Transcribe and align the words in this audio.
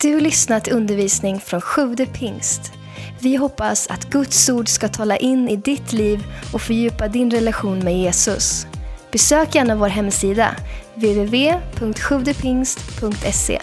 Du 0.00 0.14
har 0.14 0.20
lyssnat 0.20 0.64
till 0.64 0.72
undervisning 0.72 1.40
från 1.40 1.60
Sjude 1.60 2.06
pingst. 2.06 2.72
Vi 3.20 3.36
hoppas 3.36 3.86
att 3.86 4.10
Guds 4.10 4.48
ord 4.48 4.68
ska 4.68 4.88
tala 4.88 5.16
in 5.16 5.48
i 5.48 5.56
ditt 5.56 5.92
liv 5.92 6.24
och 6.52 6.62
fördjupa 6.62 7.08
din 7.08 7.30
relation 7.30 7.78
med 7.78 7.98
Jesus. 7.98 8.66
Besök 9.12 9.54
gärna 9.54 9.76
vår 9.76 9.88
hemsida, 9.88 10.56
www.sjuvdepingst.se. 10.94 13.62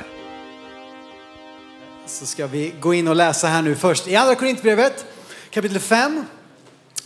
Så 2.05 2.25
ska 2.25 2.47
vi 2.47 2.73
gå 2.79 2.93
in 2.93 3.07
och 3.07 3.15
läsa 3.15 3.47
här 3.47 3.61
nu 3.61 3.75
först 3.75 4.07
i 4.07 4.15
Andra 4.15 4.35
Korintierbrevet 4.35 5.05
kapitel 5.49 5.79
5 5.79 6.25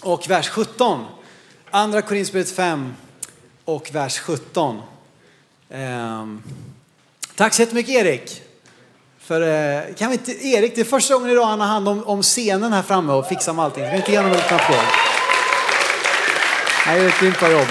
och 0.02 0.30
vers 0.30 0.50
17. 0.50 1.06
Andra 1.72 2.02
Korintierbrevet 2.02 2.52
5 2.52 2.94
och 3.66 3.90
vers 3.94 4.20
17. 4.20 4.82
Ehm, 5.70 6.44
tack 7.36 7.54
så 7.54 7.62
jättemycket 7.62 7.96
Erik. 7.96 8.47
För, 9.28 9.42
eh, 9.42 9.96
kan 9.96 10.10
vi 10.10 10.16
inte, 10.16 10.48
Erik, 10.48 10.76
det 10.76 10.82
är 10.82 10.86
första 10.86 11.14
gången 11.14 11.30
idag 11.30 11.46
han 11.46 11.60
har 11.60 11.68
hand 11.68 11.90
om, 11.90 12.04
om 12.04 12.22
scenen 12.24 12.74
här 12.74 12.82
framme 12.82 13.14
och 13.14 13.28
fixar 13.28 13.54
med 13.54 13.66
allting. 13.66 13.84
Kan 13.84 13.92
vi 13.92 13.98
inte 13.98 14.12
ge 14.12 14.18
honom 14.18 14.32
en 14.32 14.38
liten 14.38 14.56
applåd? 14.56 14.80
Han 16.70 16.98
gör 16.98 17.08
ett 17.08 17.20
grymt 17.20 17.40
bra 17.40 17.52
jobb. 17.52 17.68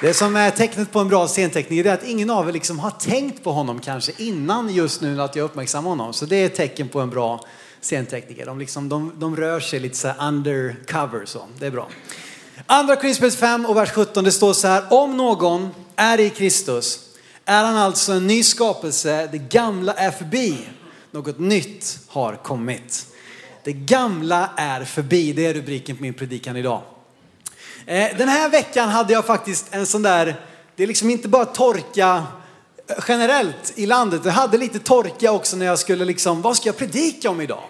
Det 0.00 0.14
som 0.14 0.36
är 0.36 0.50
tecknet 0.50 0.92
på 0.92 1.00
en 1.00 1.08
bra 1.08 1.28
scentekniker 1.28 1.90
är 1.90 1.94
att 1.94 2.04
ingen 2.04 2.30
av 2.30 2.48
er 2.48 2.52
liksom 2.52 2.78
har 2.78 2.90
tänkt 2.90 3.44
på 3.44 3.52
honom 3.52 3.80
kanske 3.80 4.12
innan 4.18 4.74
just 4.74 5.00
nu 5.00 5.22
att 5.22 5.36
jag 5.36 5.44
uppmärksammar 5.44 5.90
honom. 5.90 6.12
Så 6.12 6.26
det 6.26 6.36
är 6.36 6.46
ett 6.46 6.54
tecken 6.54 6.88
på 6.88 7.00
en 7.00 7.10
bra 7.10 7.44
scentekniker. 7.80 8.46
De, 8.46 8.58
liksom, 8.58 8.88
de, 8.88 9.12
de 9.14 9.36
rör 9.36 9.60
sig 9.60 9.80
lite 9.80 9.96
så 9.96 10.08
här 10.08 10.28
undercover 10.28 11.26
så. 11.26 11.42
Det 11.58 11.66
är 11.66 11.70
bra. 11.70 11.88
Andra 12.66 12.96
Korinthierbrevet 12.96 13.38
5 13.38 13.66
och 13.66 13.76
vers 13.76 13.90
17 13.90 14.24
det 14.24 14.32
står 14.32 14.52
så 14.52 14.68
här. 14.68 14.84
Om 14.90 15.16
någon 15.16 15.70
är 15.96 16.20
i 16.20 16.30
Kristus 16.30 17.11
är 17.44 17.64
han 17.64 17.76
alltså 17.76 18.12
en 18.12 18.26
ny 18.26 18.42
skapelse. 18.42 19.28
Det 19.32 19.38
gamla 19.38 19.92
är 19.92 20.10
förbi. 20.10 20.58
Något 21.10 21.38
nytt 21.38 21.98
har 22.08 22.36
kommit. 22.36 23.06
Det 23.64 23.72
gamla 23.72 24.50
är 24.56 24.84
förbi. 24.84 25.32
Det 25.32 25.46
är 25.46 25.54
rubriken 25.54 25.96
på 25.96 26.02
min 26.02 26.14
predikan 26.14 26.56
idag. 26.56 26.82
Eh, 27.86 28.16
den 28.18 28.28
här 28.28 28.48
veckan 28.48 28.88
hade 28.88 29.12
jag 29.12 29.26
faktiskt 29.26 29.66
en 29.70 29.86
sån 29.86 30.02
där, 30.02 30.40
det 30.76 30.82
är 30.82 30.86
liksom 30.86 31.10
inte 31.10 31.28
bara 31.28 31.44
torka 31.44 32.22
eh, 32.86 32.96
generellt 33.08 33.72
i 33.74 33.86
landet. 33.86 34.20
Jag 34.24 34.32
hade 34.32 34.58
lite 34.58 34.78
torka 34.78 35.32
också 35.32 35.56
när 35.56 35.66
jag 35.66 35.78
skulle 35.78 36.04
liksom, 36.04 36.42
vad 36.42 36.56
ska 36.56 36.68
jag 36.68 36.76
predika 36.76 37.30
om 37.30 37.40
idag? 37.40 37.62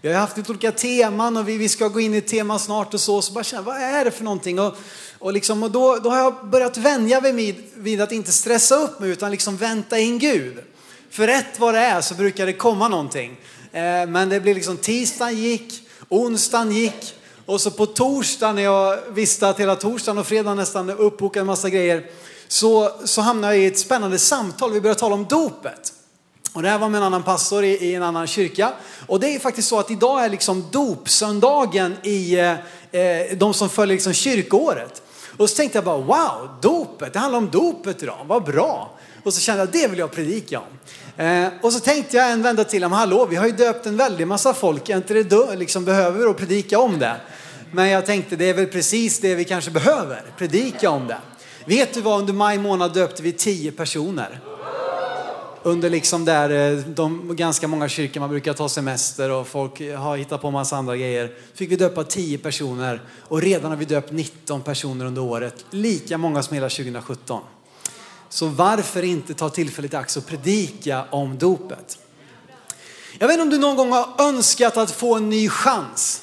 Vi 0.00 0.12
har 0.12 0.20
haft 0.20 0.36
lite 0.36 0.50
olika 0.50 0.72
teman 0.72 1.36
och 1.36 1.48
vi, 1.48 1.56
vi 1.56 1.68
ska 1.68 1.88
gå 1.88 2.00
in 2.00 2.14
i 2.14 2.16
ett 2.16 2.26
tema 2.26 2.58
snart 2.58 2.94
och 2.94 3.00
så. 3.00 3.22
Så 3.22 3.32
bara 3.32 3.44
känna, 3.44 3.62
vad 3.62 3.76
är 3.76 4.04
det 4.04 4.10
för 4.10 4.24
någonting? 4.24 4.58
Och, 4.58 4.76
och, 5.20 5.32
liksom, 5.32 5.62
och 5.62 5.70
då, 5.70 5.96
då 5.96 6.10
har 6.10 6.18
jag 6.18 6.48
börjat 6.48 6.76
vänja 6.76 7.20
mig 7.20 7.32
vid, 7.32 7.56
vid 7.74 8.00
att 8.00 8.12
inte 8.12 8.32
stressa 8.32 8.74
upp 8.74 9.00
mig 9.00 9.10
utan 9.10 9.30
liksom 9.30 9.56
vänta 9.56 9.98
in 9.98 10.18
Gud. 10.18 10.58
För 11.10 11.26
rätt 11.26 11.58
vad 11.58 11.74
det 11.74 11.80
är 11.80 12.00
så 12.00 12.14
brukar 12.14 12.46
det 12.46 12.52
komma 12.52 12.88
någonting. 12.88 13.40
Eh, 13.72 14.06
men 14.08 14.28
det 14.28 14.40
blir 14.40 14.54
liksom 14.54 14.76
tisdagen 14.76 15.36
gick, 15.36 15.88
onsdagen 16.08 16.72
gick 16.72 17.14
och 17.46 17.60
så 17.60 17.70
på 17.70 17.86
torsdagen 17.86 18.54
när 18.54 18.62
jag 18.62 18.98
visste 19.08 19.48
att 19.48 19.60
hela 19.60 19.76
torsdagen 19.76 20.18
och 20.18 20.26
fredagen 20.26 20.56
nästan 20.56 20.90
uppbokade 20.90 21.40
en 21.40 21.46
massa 21.46 21.70
grejer 21.70 22.06
så, 22.48 22.90
så 23.04 23.20
hamnade 23.20 23.54
jag 23.54 23.64
i 23.64 23.66
ett 23.66 23.78
spännande 23.78 24.18
samtal. 24.18 24.72
Vi 24.72 24.80
började 24.80 25.00
tala 25.00 25.14
om 25.14 25.24
dopet. 25.24 25.92
Och 26.52 26.62
det 26.62 26.68
här 26.68 26.78
var 26.78 26.88
med 26.88 26.98
en 26.98 27.04
annan 27.04 27.22
pastor 27.22 27.64
i, 27.64 27.68
i 27.68 27.94
en 27.94 28.02
annan 28.02 28.26
kyrka. 28.26 28.72
Och 29.06 29.20
det 29.20 29.34
är 29.34 29.38
faktiskt 29.38 29.68
så 29.68 29.78
att 29.78 29.90
idag 29.90 30.24
är 30.24 30.28
liksom 30.28 30.64
dopsöndagen 30.70 31.96
i 32.02 32.38
eh, 32.38 33.00
eh, 33.00 33.36
de 33.36 33.54
som 33.54 33.68
följer 33.68 33.94
liksom 33.94 34.12
kyrkoåret. 34.12 35.02
Och 35.40 35.50
så 35.50 35.56
tänkte 35.56 35.78
jag 35.78 35.84
bara 35.84 35.96
wow, 35.96 36.48
dopet, 36.62 37.12
det 37.12 37.18
handlar 37.18 37.38
om 37.38 37.50
dopet 37.50 38.02
idag, 38.02 38.18
vad 38.26 38.44
bra. 38.44 38.90
Och 39.22 39.34
så 39.34 39.40
kände 39.40 39.62
jag 39.62 39.68
det 39.72 39.88
vill 39.88 39.98
jag 39.98 40.10
predika 40.10 40.60
om. 40.60 40.66
Eh, 41.24 41.48
och 41.62 41.72
så 41.72 41.80
tänkte 41.80 42.16
jag 42.16 42.30
en 42.30 42.42
vända 42.42 42.64
till, 42.64 42.80
men 42.80 42.92
hallå, 42.92 43.26
vi 43.26 43.36
har 43.36 43.46
ju 43.46 43.52
döpt 43.52 43.86
en 43.86 43.96
väldig 43.96 44.26
massa 44.26 44.54
folk, 44.54 44.88
är 44.88 44.96
inte 44.96 45.14
det 45.14 45.22
då, 45.22 45.48
liksom 45.56 45.84
behöver 45.84 46.18
vi 46.18 46.24
att 46.24 46.36
predika 46.36 46.78
om 46.78 46.98
det? 46.98 47.16
Men 47.72 47.88
jag 47.88 48.06
tänkte 48.06 48.36
det 48.36 48.44
är 48.44 48.54
väl 48.54 48.66
precis 48.66 49.18
det 49.18 49.34
vi 49.34 49.44
kanske 49.44 49.70
behöver, 49.70 50.22
predika 50.38 50.90
om 50.90 51.06
det. 51.06 51.18
Vet 51.64 51.94
du 51.94 52.00
vad, 52.00 52.20
under 52.20 52.32
maj 52.32 52.58
månad 52.58 52.94
döpte 52.94 53.22
vi 53.22 53.32
tio 53.32 53.72
personer. 53.72 54.40
Under 55.62 55.90
liksom 55.90 56.24
där 56.24 56.50
eh, 56.50 56.78
de 56.78 57.36
ganska 57.36 57.68
många 57.68 57.88
kyrkor 57.88 58.20
man 58.20 58.30
brukar 58.30 58.52
ta 58.52 58.68
semester 58.68 59.30
och 59.30 59.48
folk 59.48 59.80
har 59.80 60.16
hittat 60.16 60.42
på 60.42 60.50
massa 60.50 60.76
andra 60.76 60.96
grejer. 60.96 61.34
Fick 61.54 61.70
vi 61.70 61.76
döpa 61.76 62.04
10 62.04 62.38
personer 62.38 63.02
och 63.20 63.42
redan 63.42 63.70
har 63.70 63.78
vi 63.78 63.84
döpt 63.84 64.12
19 64.12 64.62
personer 64.62 65.04
under 65.04 65.22
året. 65.22 65.64
Lika 65.70 66.18
många 66.18 66.42
som 66.42 66.54
hela 66.54 66.68
2017. 66.68 67.42
Så 68.28 68.46
varför 68.46 69.02
inte 69.02 69.34
ta 69.34 69.50
tillfället 69.50 69.92
i 69.92 69.96
akt 69.96 70.16
och 70.16 70.26
predika 70.26 71.04
om 71.10 71.38
dopet? 71.38 71.98
Jag 73.18 73.28
vet 73.28 73.34
inte 73.34 73.42
om 73.42 73.50
du 73.50 73.58
någon 73.58 73.76
gång 73.76 73.92
har 73.92 74.08
önskat 74.18 74.76
att 74.76 74.90
få 74.90 75.16
en 75.16 75.30
ny 75.30 75.48
chans. 75.48 76.22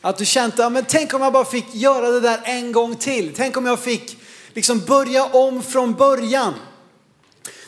Att 0.00 0.18
du 0.18 0.24
känt, 0.24 0.54
ja, 0.58 0.68
men 0.68 0.84
tänk 0.88 1.14
om 1.14 1.22
jag 1.22 1.32
bara 1.32 1.44
fick 1.44 1.74
göra 1.74 2.10
det 2.10 2.20
där 2.20 2.40
en 2.44 2.72
gång 2.72 2.96
till. 2.96 3.32
Tänk 3.36 3.56
om 3.56 3.66
jag 3.66 3.80
fick 3.80 4.18
liksom 4.54 4.80
börja 4.80 5.24
om 5.24 5.62
från 5.62 5.94
början. 5.94 6.54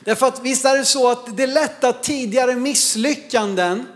Därför 0.05 0.27
att 0.27 0.41
visst 0.43 0.65
är 0.65 0.79
det 0.79 0.85
så 0.85 1.11
att 1.11 1.37
det 1.37 1.43
är 1.43 1.47
lätt 1.47 1.85
att 1.85 2.03
tidigare 2.03 2.57
misslyckanden 2.57 3.87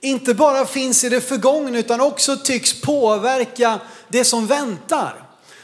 inte 0.00 0.34
bara 0.34 0.66
finns 0.66 1.04
i 1.04 1.08
det 1.08 1.20
förgångna 1.20 1.78
utan 1.78 2.00
också 2.00 2.36
tycks 2.36 2.80
påverka 2.80 3.80
det 4.08 4.24
som 4.24 4.46
väntar. 4.46 5.20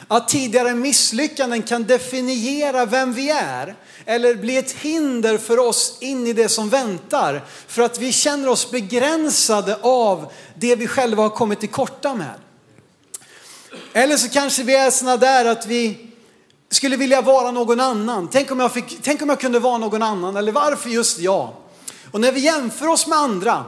Att 0.09 0.29
tidigare 0.29 0.75
misslyckanden 0.75 1.63
kan 1.63 1.85
definiera 1.85 2.87
vem 2.87 3.13
vi 3.13 3.31
är 3.31 3.75
eller 4.05 4.35
bli 4.35 4.57
ett 4.57 4.73
hinder 4.73 5.39
för 5.39 5.59
oss 5.59 5.97
in 6.01 6.27
i 6.27 6.33
det 6.33 6.49
som 6.49 6.69
väntar. 6.69 7.45
För 7.67 7.83
att 7.83 7.99
vi 7.99 8.13
känner 8.13 8.49
oss 8.49 8.71
begränsade 8.71 9.79
av 9.81 10.33
det 10.55 10.77
vi 10.77 10.87
själva 10.87 11.23
har 11.23 11.31
kommit 11.31 11.61
till 11.61 11.69
korta 11.69 12.15
med. 12.15 12.35
Eller 13.93 14.17
så 14.17 14.29
kanske 14.29 14.63
vi 14.63 14.75
är 14.75 14.91
sådana 14.91 15.17
där 15.17 15.45
att 15.45 15.67
vi 15.67 16.10
skulle 16.71 16.97
vilja 16.97 17.21
vara 17.21 17.51
någon 17.51 17.81
annan. 17.81 18.29
Tänk 18.33 18.51
om, 18.51 18.61
jag 18.61 18.73
fick, 18.73 19.03
tänk 19.03 19.23
om 19.23 19.29
jag 19.29 19.41
kunde 19.41 19.59
vara 19.59 19.79
någon 19.79 20.03
annan 20.03 20.37
eller 20.37 20.53
varför 20.53 20.91
just 20.91 21.19
jag? 21.19 21.49
Och 22.11 22.21
när 22.21 22.33
vi 22.33 22.41
jämför 22.41 22.87
oss 22.87 23.07
med 23.07 23.19
andra, 23.19 23.65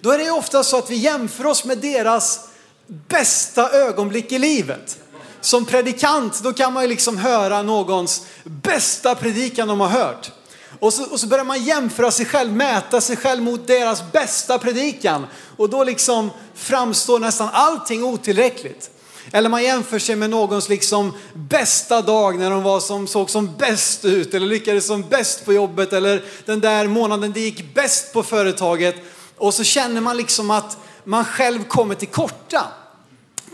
då 0.00 0.10
är 0.10 0.18
det 0.18 0.30
ofta 0.30 0.62
så 0.62 0.78
att 0.78 0.90
vi 0.90 0.96
jämför 0.96 1.46
oss 1.46 1.64
med 1.64 1.78
deras 1.78 2.40
bästa 2.86 3.70
ögonblick 3.70 4.32
i 4.32 4.38
livet. 4.38 4.98
Som 5.40 5.64
predikant, 5.64 6.42
då 6.42 6.52
kan 6.52 6.72
man 6.72 6.82
ju 6.82 6.88
liksom 6.88 7.18
höra 7.18 7.62
någons 7.62 8.26
bästa 8.44 9.14
predikan 9.14 9.68
de 9.68 9.80
har 9.80 9.88
hört. 9.88 10.30
Och 10.78 10.92
så, 10.92 11.04
och 11.04 11.20
så 11.20 11.26
börjar 11.26 11.44
man 11.44 11.64
jämföra 11.64 12.10
sig 12.10 12.26
själv, 12.26 12.52
mäta 12.52 13.00
sig 13.00 13.16
själv 13.16 13.42
mot 13.42 13.66
deras 13.66 14.12
bästa 14.12 14.58
predikan. 14.58 15.26
Och 15.56 15.70
då 15.70 15.84
liksom 15.84 16.30
framstår 16.54 17.18
nästan 17.18 17.48
allting 17.52 18.04
otillräckligt. 18.04 18.90
Eller 19.32 19.48
man 19.48 19.62
jämför 19.62 19.98
sig 19.98 20.16
med 20.16 20.30
någons 20.30 20.68
liksom 20.68 21.12
bästa 21.34 22.02
dag 22.02 22.38
när 22.38 22.50
de 22.50 22.62
var 22.62 22.80
som, 22.80 23.06
såg 23.06 23.30
som 23.30 23.56
bäst 23.56 24.04
ut 24.04 24.34
eller 24.34 24.46
lyckades 24.46 24.86
som 24.86 25.02
bäst 25.02 25.44
på 25.44 25.52
jobbet 25.52 25.92
eller 25.92 26.24
den 26.44 26.60
där 26.60 26.86
månaden 26.86 27.32
det 27.32 27.40
gick 27.40 27.74
bäst 27.74 28.12
på 28.12 28.22
företaget. 28.22 28.94
Och 29.36 29.54
så 29.54 29.64
känner 29.64 30.00
man 30.00 30.16
liksom 30.16 30.50
att 30.50 30.78
man 31.04 31.24
själv 31.24 31.64
kommer 31.64 31.94
till 31.94 32.08
korta. 32.08 32.66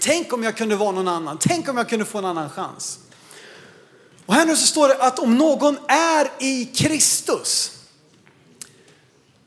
Tänk 0.01 0.33
om 0.33 0.43
jag 0.43 0.57
kunde 0.57 0.77
vara 0.77 0.93
någon 0.93 1.09
annan. 1.09 1.39
Tänk 1.41 1.69
om 1.69 1.77
jag 1.77 1.89
kunde 1.89 2.05
få 2.05 2.19
en 2.19 2.25
annan 2.25 2.51
chans. 2.51 2.99
Och 4.27 4.35
här 4.35 4.47
nu 4.47 4.57
så 4.57 4.67
står 4.67 4.89
det 4.89 4.95
att 4.95 5.19
om 5.19 5.39
någon 5.39 5.79
är 5.89 6.31
i 6.39 6.65
Kristus 6.65 7.73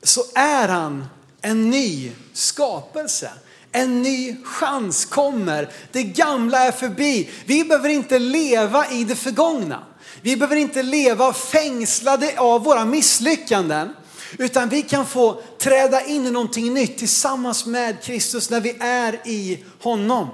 så 0.04 0.24
är 0.36 0.68
han 0.68 1.06
en 1.42 1.70
ny 1.70 2.12
skapelse. 2.34 3.32
En 3.72 4.02
ny 4.02 4.36
chans 4.44 5.06
kommer. 5.06 5.70
Det 5.92 6.04
gamla 6.04 6.60
är 6.60 6.72
förbi. 6.72 7.30
Vi 7.46 7.64
behöver 7.64 7.90
inte 7.90 8.20
leva 8.20 8.92
i 8.92 9.04
det 9.04 9.16
förgångna. 9.16 9.84
Vi 10.22 10.38
behöver 10.38 10.56
inte 10.56 10.84
leva 10.84 11.34
fängslade 11.34 12.40
av 12.40 12.64
våra 12.64 12.86
misslyckanden. 12.86 13.90
Utan 14.38 14.70
vi 14.70 14.82
kan 14.82 15.06
få 15.06 15.42
träda 15.58 16.06
in 16.06 16.28
i 16.28 16.32
någonting 16.32 16.74
nytt 16.74 16.98
tillsammans 16.98 17.66
med 17.66 18.04
Kristus 18.04 18.50
när 18.50 18.62
vi 18.62 18.78
är 18.80 19.28
i 19.28 19.64
honom. 19.82 20.28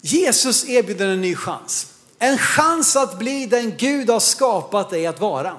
Jesus 0.00 0.68
erbjuder 0.68 1.08
en 1.08 1.20
ny 1.20 1.36
chans. 1.36 1.86
En 2.18 2.38
chans 2.38 2.96
att 2.96 3.18
bli 3.18 3.46
den 3.46 3.76
Gud 3.76 4.10
har 4.10 4.20
skapat 4.20 4.90
dig 4.90 5.06
att 5.06 5.20
vara. 5.20 5.56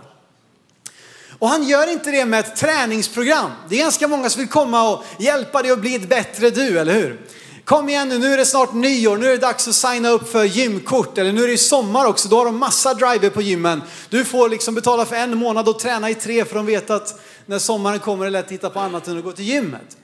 Och 1.39 1.49
han 1.49 1.63
gör 1.63 1.91
inte 1.91 2.11
det 2.11 2.25
med 2.25 2.39
ett 2.39 2.55
träningsprogram. 2.55 3.51
Det 3.69 3.75
är 3.75 3.79
ganska 3.79 4.07
många 4.07 4.29
som 4.29 4.39
vill 4.39 4.49
komma 4.49 4.89
och 4.89 5.03
hjälpa 5.19 5.61
dig 5.61 5.71
att 5.71 5.79
bli 5.79 5.95
ett 5.95 6.09
bättre 6.09 6.49
du, 6.49 6.79
eller 6.79 6.93
hur? 6.93 7.21
Kom 7.65 7.89
igen 7.89 8.09
nu, 8.09 8.19
nu 8.19 8.33
är 8.33 8.37
det 8.37 8.45
snart 8.45 8.73
nyår, 8.73 9.17
nu 9.17 9.25
är 9.25 9.31
det 9.31 9.37
dags 9.37 9.67
att 9.67 9.75
signa 9.75 10.09
upp 10.09 10.31
för 10.31 10.43
gymkort. 10.43 11.17
Eller 11.17 11.31
nu 11.31 11.43
är 11.43 11.47
det 11.47 11.57
sommar 11.57 12.05
också, 12.05 12.29
då 12.29 12.37
har 12.37 12.45
de 12.45 12.57
massa 12.57 12.93
driver 12.93 13.29
på 13.29 13.41
gymmen. 13.41 13.81
Du 14.09 14.25
får 14.25 14.49
liksom 14.49 14.75
betala 14.75 15.05
för 15.05 15.15
en 15.15 15.37
månad 15.37 15.69
och 15.69 15.79
träna 15.79 16.09
i 16.09 16.15
tre 16.15 16.45
för 16.45 16.55
de 16.55 16.65
vet 16.65 16.89
att 16.89 17.21
när 17.45 17.59
sommaren 17.59 17.99
kommer 17.99 18.25
är 18.25 18.25
det 18.25 18.31
lätt 18.31 18.45
att 18.45 18.51
hitta 18.51 18.69
på 18.69 18.79
annat 18.79 19.07
än 19.07 19.17
att 19.17 19.23
gå 19.23 19.31
till 19.31 19.45
gymmet. 19.45 19.97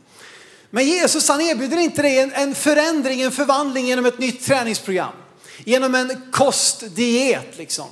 Men 0.69 0.85
Jesus 0.85 1.27
han 1.27 1.41
erbjuder 1.41 1.77
inte 1.77 2.01
dig 2.01 2.19
en, 2.19 2.33
en 2.33 2.55
förändring, 2.55 3.21
en 3.21 3.31
förvandling 3.31 3.87
genom 3.87 4.05
ett 4.05 4.19
nytt 4.19 4.45
träningsprogram. 4.45 5.13
Genom 5.65 5.95
en 5.95 6.31
kostdiet 6.31 7.57
liksom. 7.57 7.87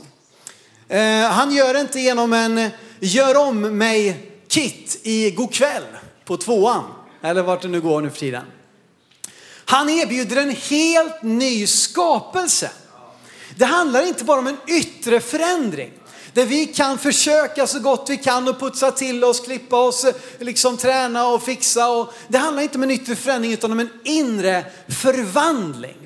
Eh, 0.88 1.22
han 1.22 1.52
gör 1.52 1.74
det 1.74 1.82
inte 1.82 2.00
genom 2.00 2.34
en 2.34 2.70
gör 3.00 3.38
om 3.38 3.78
mig 3.78 4.25
Kit 4.48 5.00
i 5.04 5.38
kväll 5.51 5.84
på 6.25 6.38
tvåan, 6.38 6.84
eller 7.22 7.44
vart 7.44 7.62
det 7.62 7.68
nu 7.68 7.81
går 7.81 8.01
nu 8.01 8.10
för 8.10 8.19
tiden. 8.19 8.44
Han 9.66 9.90
erbjuder 9.90 10.38
en 10.38 10.56
helt 10.56 11.24
ny 11.24 11.68
skapelse. 11.68 12.72
Det 13.56 13.66
handlar 13.66 14.07
inte 14.07 14.24
bara 14.24 14.40
om 14.40 14.48
en 14.48 14.57
yttre 14.68 15.19
förändring. 15.19 15.92
Där 16.34 16.46
vi 16.46 16.66
kan 16.66 16.98
försöka 16.98 17.68
så 17.68 17.80
gott 17.80 18.10
vi 18.10 18.18
kan 18.18 18.48
och 18.48 18.60
putsa 18.60 18.92
till 18.92 19.24
oss, 19.24 19.40
klippa 19.40 19.78
oss, 19.78 20.06
liksom 20.40 20.78
träna 20.78 21.28
och 21.28 21.44
fixa. 21.44 21.90
Och 21.90 22.13
det 22.28 22.38
handlar 22.38 22.63
inte 22.63 22.78
om 22.78 22.84
en 22.84 22.92
yttre 22.92 23.16
förändring 23.16 23.54
utan 23.54 23.72
om 23.72 23.80
en 23.80 23.90
inre 24.04 24.66
förvandling. 24.88 25.98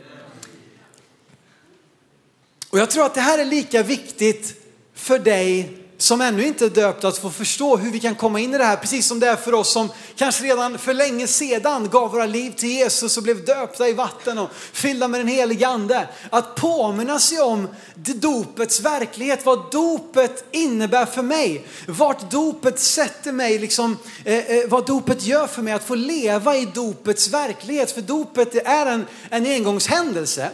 Och 2.69 2.79
jag 2.79 2.91
tror 2.91 3.05
att 3.05 3.15
det 3.15 3.21
här 3.21 3.39
är 3.39 3.45
lika 3.45 3.83
viktigt 3.83 4.53
för 4.95 5.19
dig 5.19 5.82
som 6.03 6.21
ännu 6.21 6.45
inte 6.45 6.65
är 6.65 6.69
döpta 6.69 7.07
att 7.07 7.17
få 7.17 7.29
förstå 7.29 7.77
hur 7.77 7.91
vi 7.91 7.99
kan 7.99 8.15
komma 8.15 8.39
in 8.39 8.55
i 8.55 8.57
det 8.57 8.63
här. 8.63 8.75
Precis 8.75 9.07
som 9.07 9.19
det 9.19 9.27
är 9.27 9.35
för 9.35 9.53
oss 9.53 9.71
som 9.71 9.89
kanske 10.15 10.43
redan 10.43 10.77
för 10.77 10.93
länge 10.93 11.27
sedan 11.27 11.89
gav 11.89 12.11
våra 12.11 12.25
liv 12.25 12.51
till 12.51 12.69
Jesus 12.69 13.17
och 13.17 13.23
blev 13.23 13.45
döpta 13.45 13.87
i 13.87 13.93
vatten 13.93 14.37
och 14.37 14.49
fyllda 14.53 15.07
med 15.07 15.19
den 15.19 15.27
helige 15.27 15.67
ande. 15.67 16.07
Att 16.29 16.55
påminna 16.55 17.19
sig 17.19 17.39
om 17.39 17.67
dopets 17.95 18.79
verklighet, 18.79 19.45
vad 19.45 19.71
dopet 19.71 20.45
innebär 20.51 21.05
för 21.05 21.21
mig. 21.21 21.65
Vart 21.87 22.31
dopet 22.31 22.79
sätter 22.79 23.31
mig, 23.31 23.59
liksom, 23.59 23.97
eh, 24.25 24.37
eh, 24.37 24.67
vad 24.67 24.85
dopet 24.85 25.23
gör 25.23 25.47
för 25.47 25.61
mig. 25.61 25.73
Att 25.73 25.83
få 25.83 25.95
leva 25.95 26.57
i 26.57 26.65
dopets 26.65 27.27
verklighet. 27.27 27.91
För 27.91 28.01
dopet 28.01 28.51
det 28.51 28.67
är 28.67 28.85
en, 28.85 29.05
en 29.29 29.45
engångshändelse. 29.45 30.49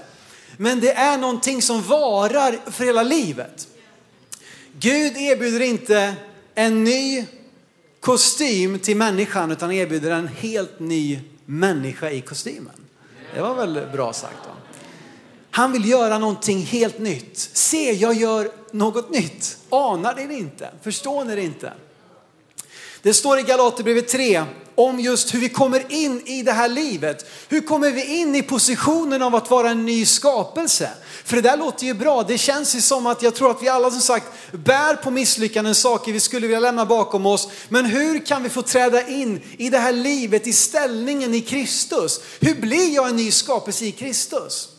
Men 0.58 0.80
det 0.80 0.94
är 0.94 1.18
någonting 1.18 1.62
som 1.62 1.82
varar 1.82 2.72
för 2.72 2.86
hela 2.86 3.04
livet. 3.04 3.68
Gud 4.82 5.18
erbjuder 5.18 5.60
inte 5.60 6.16
en 6.56 6.84
ny 6.84 7.26
kostym 8.00 8.80
till 8.80 8.98
människan 8.98 9.52
utan 9.52 9.72
erbjuder 9.72 10.12
en 10.12 10.28
helt 10.28 10.80
ny 10.80 11.20
människa 11.46 12.10
i 12.10 12.22
kostymen. 12.22 12.74
Det 13.36 13.42
var 13.42 13.56
väl 13.56 13.88
bra 13.92 14.14
sagt 14.14 14.38
Då. 14.44 14.50
Han 15.52 15.72
vill 15.72 15.90
göra 15.90 16.18
någonting 16.18 16.62
helt 16.62 17.00
nytt. 17.00 17.38
Se, 17.54 17.92
jag 17.92 18.14
gör 18.14 18.52
något 18.72 19.10
nytt. 19.10 19.58
Anar 19.70 20.16
ni 20.16 20.28
det 20.28 20.34
inte? 20.34 20.70
Förstår 20.82 21.26
ni 21.26 21.36
det 21.36 21.44
inte? 21.44 21.74
Det 23.02 23.14
står 23.14 23.40
i 23.40 23.44
Galaterbrevet 23.44 24.08
3 24.08 24.44
om 24.76 25.00
just 25.00 25.34
hur 25.34 25.40
vi 25.40 25.50
kommer 25.50 25.92
in 25.92 26.22
i 26.26 26.44
det 26.44 26.52
här 26.52 26.70
livet. 26.70 27.26
Hur 27.50 27.62
kommer 27.62 27.92
vi 27.92 28.20
in 28.20 28.36
i 28.36 28.44
positionen 28.44 29.22
av 29.22 29.36
att 29.36 29.50
vara 29.50 29.70
en 29.70 29.86
ny 29.86 30.06
skapelse? 30.06 30.90
För 31.30 31.36
det 31.36 31.42
där 31.42 31.58
låter 31.58 31.86
ju 31.86 31.94
bra. 31.94 32.24
Det 32.24 32.38
känns 32.38 32.76
ju 32.76 32.82
som 32.82 33.08
att 33.08 33.22
jag 33.22 33.36
tror 33.36 33.52
att 33.52 33.64
vi 33.64 33.70
alla 33.70 33.92
som 33.92 34.02
sagt 34.02 34.26
bär 34.52 34.96
på 34.96 35.12
misslyckanden, 35.12 35.76
saker 35.76 36.14
vi 36.14 36.20
skulle 36.20 36.48
vilja 36.48 36.60
lämna 36.60 36.86
bakom 36.86 37.26
oss. 37.26 37.48
Men 37.68 37.86
hur 37.86 38.26
kan 38.26 38.44
vi 38.44 38.50
få 38.50 38.62
träda 38.62 39.08
in 39.08 39.42
i 39.58 39.70
det 39.70 39.78
här 39.78 39.92
livet, 39.92 40.48
i 40.48 40.54
ställningen 40.54 41.34
i 41.34 41.42
Kristus? 41.42 42.22
Hur 42.40 42.56
blir 42.56 42.96
jag 42.96 43.10
en 43.10 43.16
ny 43.16 43.32
skapelse 43.32 43.86
i 43.86 43.92
Kristus? 43.92 44.70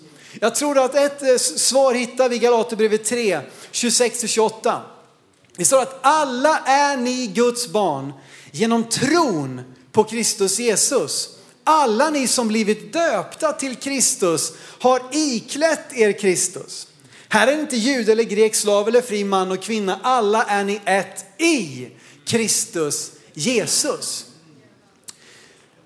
Jag 0.40 0.54
tror 0.54 0.78
att 0.78 0.94
ett 0.94 1.22
eh, 1.22 1.36
svar 1.36 1.94
hittar 1.94 2.28
vi 2.28 2.36
i 2.36 2.38
Galaterbrevet 2.38 3.04
3, 3.04 3.40
26-28. 3.72 4.78
Det 5.56 5.64
står 5.64 5.82
att 5.82 5.98
alla 6.02 6.58
är 6.58 6.96
ni 6.96 7.26
Guds 7.26 7.68
barn 7.68 8.12
genom 8.52 8.84
tron 8.84 9.60
på 9.92 10.04
Kristus 10.04 10.58
Jesus. 10.58 11.28
Alla 11.72 12.10
ni 12.10 12.28
som 12.28 12.48
blivit 12.48 12.92
döpta 12.92 13.52
till 13.52 13.76
Kristus 13.76 14.52
har 14.80 15.02
iklätt 15.12 15.92
er 15.92 16.12
Kristus. 16.12 16.86
Här 17.28 17.46
är 17.46 17.60
inte 17.60 17.76
jude 17.76 18.12
eller 18.12 18.24
grek, 18.24 18.54
slav 18.54 18.88
eller 18.88 19.02
fri 19.02 19.24
man 19.24 19.50
och 19.50 19.62
kvinna. 19.62 20.00
Alla 20.02 20.44
är 20.44 20.64
ni 20.64 20.80
ett 20.84 21.40
i 21.40 21.88
Kristus 22.24 23.10
Jesus. 23.32 24.26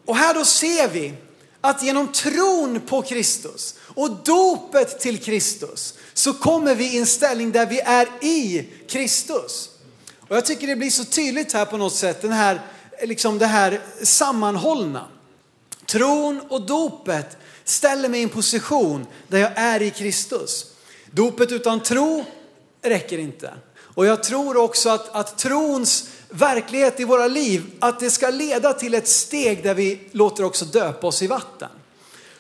Och 0.04 0.16
här 0.16 0.34
då 0.34 0.44
ser 0.44 0.88
vi 0.88 1.14
att 1.60 1.82
genom 1.82 2.12
tron 2.12 2.80
på 2.80 3.02
Kristus 3.02 3.74
och 3.80 4.10
dopet 4.10 5.00
till 5.00 5.18
Kristus 5.18 5.94
så 6.14 6.32
kommer 6.32 6.74
vi 6.74 6.94
i 6.94 6.98
en 6.98 7.06
ställning 7.06 7.52
där 7.52 7.66
vi 7.66 7.80
är 7.80 8.08
i 8.20 8.68
Kristus. 8.88 9.70
Och 10.28 10.36
jag 10.36 10.44
tycker 10.44 10.66
det 10.66 10.76
blir 10.76 10.90
så 10.90 11.04
tydligt 11.04 11.52
här 11.52 11.64
på 11.64 11.76
något 11.76 11.94
sätt, 11.94 12.22
den 12.22 12.32
här, 12.32 12.60
liksom 13.02 13.38
det 13.38 13.46
här 13.46 13.80
sammanhållna. 14.02 15.08
Tron 15.94 16.40
och 16.48 16.66
dopet 16.66 17.36
ställer 17.64 18.08
mig 18.08 18.20
i 18.20 18.22
en 18.22 18.28
position 18.28 19.06
där 19.28 19.38
jag 19.38 19.52
är 19.54 19.82
i 19.82 19.90
Kristus. 19.90 20.66
Dopet 21.10 21.52
utan 21.52 21.80
tro 21.80 22.24
räcker 22.82 23.18
inte. 23.18 23.54
Och 23.76 24.06
jag 24.06 24.22
tror 24.22 24.56
också 24.56 24.90
att, 24.90 25.08
att 25.08 25.38
trons 25.38 26.08
verklighet 26.28 27.00
i 27.00 27.04
våra 27.04 27.26
liv, 27.26 27.62
att 27.80 28.00
det 28.00 28.10
ska 28.10 28.30
leda 28.30 28.72
till 28.72 28.94
ett 28.94 29.08
steg 29.08 29.62
där 29.62 29.74
vi 29.74 30.00
låter 30.10 30.44
också 30.44 30.64
döpa 30.64 31.06
oss 31.06 31.22
i 31.22 31.26
vatten. 31.26 31.70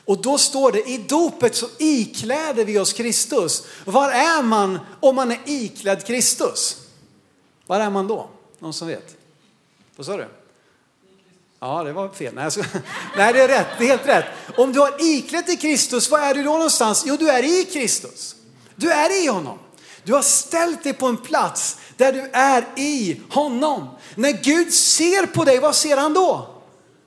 Och 0.04 0.22
då 0.22 0.38
står 0.38 0.72
det, 0.72 0.88
i 0.88 0.98
dopet 1.08 1.54
så 1.54 1.66
ikläder 1.78 2.64
vi 2.64 2.78
oss 2.78 2.92
Kristus. 2.92 3.66
Var 3.84 4.10
är 4.10 4.42
man 4.42 4.78
om 5.00 5.16
man 5.16 5.30
är 5.30 5.40
iklädd 5.44 6.06
Kristus? 6.06 6.76
Var 7.66 7.80
är 7.80 7.90
man 7.90 8.08
då? 8.08 8.28
Någon 8.58 8.74
som 8.74 8.88
vet? 8.88 9.16
Vad 9.96 10.06
sa 10.06 10.16
du? 10.16 10.26
Ja, 11.64 11.82
det 11.82 11.92
var 11.92 12.08
fel. 12.08 12.34
Nej, 12.34 12.50
ska... 12.50 12.62
Nej, 13.16 13.32
det 13.32 13.42
är 13.42 13.48
rätt. 13.48 13.66
Det 13.78 13.84
är 13.84 13.88
helt 13.88 14.06
rätt. 14.06 14.24
Om 14.56 14.72
du 14.72 14.80
har 14.80 14.94
iklätt 14.98 15.46
dig 15.46 15.56
Kristus, 15.56 16.10
var 16.10 16.18
är 16.18 16.34
du 16.34 16.42
då 16.42 16.52
någonstans? 16.52 17.04
Jo, 17.06 17.16
du 17.16 17.30
är 17.30 17.60
i 17.60 17.64
Kristus. 17.64 18.36
Du 18.76 18.92
är 18.92 19.24
i 19.24 19.26
honom. 19.26 19.58
Du 20.02 20.14
har 20.14 20.22
ställt 20.22 20.82
dig 20.84 20.92
på 20.92 21.06
en 21.06 21.16
plats 21.16 21.76
där 21.96 22.12
du 22.12 22.30
är 22.32 22.64
i 22.76 23.20
honom. 23.30 23.88
När 24.14 24.32
Gud 24.32 24.72
ser 24.72 25.26
på 25.26 25.44
dig, 25.44 25.58
vad 25.58 25.74
ser 25.74 25.96
han 25.96 26.14
då? 26.14 26.48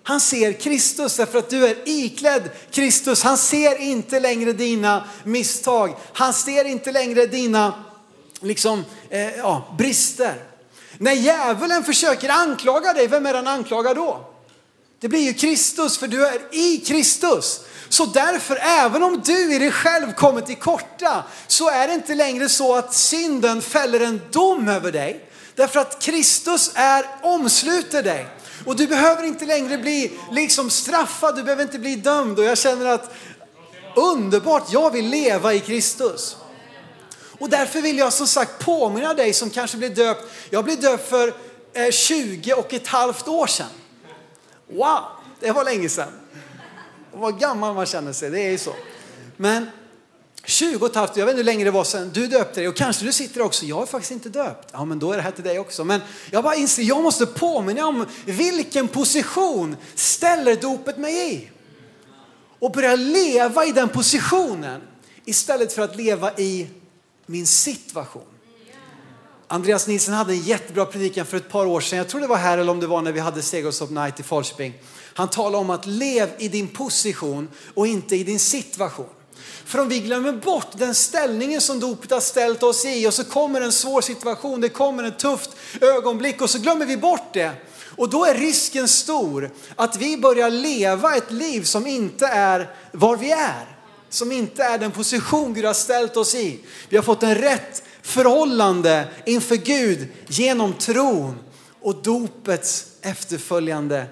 Han 0.03 0.19
ser 0.19 0.53
Kristus 0.53 1.17
därför 1.17 1.39
att 1.39 1.49
du 1.49 1.67
är 1.67 1.77
iklädd 1.85 2.49
Kristus. 2.71 3.23
Han 3.23 3.37
ser 3.37 3.81
inte 3.81 4.19
längre 4.19 4.53
dina 4.53 5.05
misstag. 5.23 5.95
Han 6.13 6.33
ser 6.33 6.65
inte 6.65 6.91
längre 6.91 7.25
dina 7.25 7.83
liksom, 8.39 8.85
eh, 9.09 9.35
ja, 9.37 9.75
brister. 9.77 10.35
När 10.97 11.13
djävulen 11.13 11.83
försöker 11.83 12.29
anklaga 12.29 12.93
dig, 12.93 13.07
vem 13.07 13.25
är 13.25 13.33
han 13.33 13.47
anklagar 13.47 13.95
då? 13.95 14.33
Det 14.99 15.07
blir 15.07 15.19
ju 15.19 15.33
Kristus 15.33 15.97
för 15.97 16.07
du 16.07 16.27
är 16.27 16.39
i 16.51 16.77
Kristus. 16.77 17.59
Så 17.89 18.05
därför, 18.05 18.55
även 18.61 19.03
om 19.03 19.21
du 19.25 19.55
i 19.55 19.59
dig 19.59 19.71
själv 19.71 20.13
kommer 20.13 20.41
till 20.41 20.55
korta, 20.55 21.23
så 21.47 21.69
är 21.69 21.87
det 21.87 21.93
inte 21.93 22.15
längre 22.15 22.49
så 22.49 22.75
att 22.75 22.93
synden 22.93 23.61
fäller 23.61 23.99
en 23.99 24.21
dom 24.31 24.67
över 24.67 24.91
dig. 24.91 25.29
Därför 25.55 25.79
att 25.79 26.01
Kristus 26.01 26.71
är, 26.73 27.05
omsluter 27.21 28.03
dig. 28.03 28.27
Och 28.65 28.75
du 28.75 28.87
behöver 28.87 29.23
inte 29.23 29.45
längre 29.45 29.77
bli 29.77 30.11
liksom 30.31 30.69
straffad, 30.69 31.35
du 31.35 31.43
behöver 31.43 31.63
inte 31.63 31.79
bli 31.79 31.95
dömd. 31.95 32.39
Och 32.39 32.45
jag 32.45 32.57
känner 32.57 32.85
att 32.85 33.13
underbart, 33.95 34.63
jag 34.71 34.91
vill 34.91 35.09
leva 35.09 35.53
i 35.53 35.59
Kristus. 35.59 36.37
Och 37.39 37.49
därför 37.49 37.81
vill 37.81 37.97
jag 37.97 38.13
som 38.13 38.27
sagt 38.27 38.65
påminna 38.65 39.13
dig 39.13 39.33
som 39.33 39.49
kanske 39.49 39.77
blev 39.77 39.95
döpt. 39.95 40.23
Jag 40.49 40.65
blev 40.65 40.81
döpt 40.81 41.09
för 41.09 41.33
eh, 41.73 41.91
20 41.91 42.53
och 42.53 42.73
ett 42.73 42.87
halvt 42.87 43.27
år 43.27 43.47
sedan. 43.47 43.67
Wow, 44.67 45.03
det 45.39 45.51
var 45.51 45.63
länge 45.63 45.89
sedan. 45.89 46.11
Vad 47.11 47.39
gammal 47.39 47.75
man 47.75 47.85
känner 47.85 48.13
sig, 48.13 48.29
det 48.29 48.39
är 48.39 48.51
ju 48.51 48.57
så. 48.57 48.73
Men 49.37 49.69
20 50.45 50.85
och 50.85 50.89
ett 50.89 50.95
halvt, 50.95 51.17
jag 51.17 51.25
vet 51.25 51.33
inte 51.33 51.39
hur 51.39 51.45
länge 51.45 51.63
det 51.63 51.71
var 51.71 51.83
sedan 51.83 52.11
du 52.13 52.27
döpte 52.27 52.59
dig 52.59 52.67
och 52.67 52.75
kanske 52.75 53.05
du 53.05 53.11
sitter 53.11 53.41
också, 53.41 53.65
jag 53.65 53.81
är 53.81 53.85
faktiskt 53.85 54.11
inte 54.11 54.29
döpt. 54.29 54.69
Ja 54.71 54.85
men 54.85 54.99
då 54.99 55.11
är 55.11 55.17
det 55.17 55.23
här 55.23 55.31
till 55.31 55.43
dig 55.43 55.59
också. 55.59 55.83
Men 55.83 56.01
jag 56.31 56.43
bara 56.43 56.55
inser, 56.55 56.83
jag 56.83 57.03
måste 57.03 57.25
påminna 57.25 57.87
om 57.87 58.05
vilken 58.25 58.87
position 58.87 59.75
ställer 59.95 60.55
dopet 60.55 60.97
mig 60.97 61.33
i? 61.33 61.49
Och 62.59 62.71
börja 62.71 62.95
leva 62.95 63.65
i 63.65 63.71
den 63.71 63.89
positionen 63.89 64.81
istället 65.25 65.73
för 65.73 65.81
att 65.81 65.95
leva 65.95 66.31
i 66.37 66.67
min 67.25 67.45
situation. 67.47 68.36
Andreas 69.49 69.87
Nilsson 69.87 70.13
hade 70.13 70.33
en 70.33 70.41
jättebra 70.41 70.85
predikan 70.85 71.25
för 71.25 71.37
ett 71.37 71.49
par 71.49 71.65
år 71.65 71.81
sedan. 71.81 71.97
Jag 71.97 72.07
tror 72.07 72.21
det 72.21 72.27
var 72.27 72.37
här 72.37 72.57
eller 72.57 72.71
om 72.71 72.79
det 72.79 72.87
var 72.87 73.01
när 73.01 73.11
vi 73.11 73.19
hade 73.19 73.41
Segerstop 73.41 73.89
Night 73.89 74.19
i 74.19 74.23
Falköping. 74.23 74.73
Han 75.13 75.27
talade 75.27 75.57
om 75.57 75.69
att 75.69 75.85
lev 75.85 76.29
i 76.37 76.47
din 76.47 76.67
position 76.67 77.49
och 77.73 77.87
inte 77.87 78.15
i 78.15 78.23
din 78.23 78.39
situation. 78.39 79.09
För 79.65 79.79
om 79.79 79.89
vi 79.89 79.99
glömmer 79.99 80.31
bort 80.31 80.67
den 80.73 80.95
ställningen 80.95 81.61
som 81.61 81.79
dopet 81.79 82.11
har 82.11 82.19
ställt 82.19 82.63
oss 82.63 82.85
i 82.85 83.07
och 83.07 83.13
så 83.13 83.23
kommer 83.23 83.61
en 83.61 83.71
svår 83.71 84.01
situation, 84.01 84.61
det 84.61 84.69
kommer 84.69 85.03
ett 85.03 85.19
tufft 85.19 85.49
ögonblick 85.81 86.41
och 86.41 86.49
så 86.49 86.59
glömmer 86.59 86.85
vi 86.85 86.97
bort 86.97 87.33
det. 87.33 87.51
Och 87.97 88.09
då 88.09 88.25
är 88.25 88.35
risken 88.35 88.87
stor 88.87 89.51
att 89.75 89.97
vi 89.97 90.17
börjar 90.17 90.49
leva 90.49 91.15
ett 91.15 91.31
liv 91.31 91.63
som 91.63 91.87
inte 91.87 92.27
är 92.27 92.69
var 92.91 93.17
vi 93.17 93.31
är. 93.31 93.77
Som 94.09 94.31
inte 94.31 94.63
är 94.63 94.77
den 94.77 94.91
position 94.91 95.53
Gud 95.53 95.65
har 95.65 95.73
ställt 95.73 96.17
oss 96.17 96.35
i. 96.35 96.59
Vi 96.89 96.97
har 96.97 97.03
fått 97.03 97.23
en 97.23 97.35
rätt 97.35 97.83
förhållande 98.07 99.07
inför 99.25 99.55
Gud 99.55 100.07
genom 100.27 100.73
tron 100.73 101.39
och 101.81 101.95
dopets 101.95 102.85
efterföljande 103.01 104.05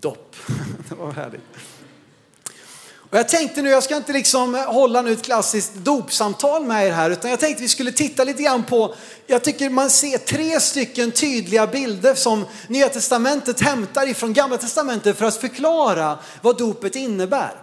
dopp. 0.00 0.36
Det 0.88 0.94
var 0.94 1.12
härligt. 1.12 1.40
Och 3.10 3.18
jag 3.18 3.28
tänkte 3.28 3.62
nu, 3.62 3.70
jag 3.70 3.82
ska 3.82 3.96
inte 3.96 4.12
liksom 4.12 4.54
hålla 4.54 5.02
nu 5.02 5.12
ett 5.12 5.22
klassiskt 5.22 5.74
dopsamtal 5.74 6.64
med 6.64 6.86
er 6.86 6.92
här, 6.92 7.10
utan 7.10 7.30
jag 7.30 7.40
tänkte 7.40 7.62
vi 7.62 7.68
skulle 7.68 7.92
titta 7.92 8.24
lite 8.24 8.42
grann 8.42 8.64
på, 8.64 8.94
jag 9.26 9.44
tycker 9.44 9.70
man 9.70 9.90
ser 9.90 10.18
tre 10.18 10.60
stycken 10.60 11.10
tydliga 11.10 11.66
bilder 11.66 12.14
som 12.14 12.44
Nya 12.66 12.88
Testamentet 12.88 13.60
hämtar 13.60 14.08
ifrån 14.08 14.32
Gamla 14.32 14.56
Testamentet 14.56 15.18
för 15.18 15.24
att 15.24 15.36
förklara 15.36 16.18
vad 16.42 16.58
dopet 16.58 16.96
innebär. 16.96 17.62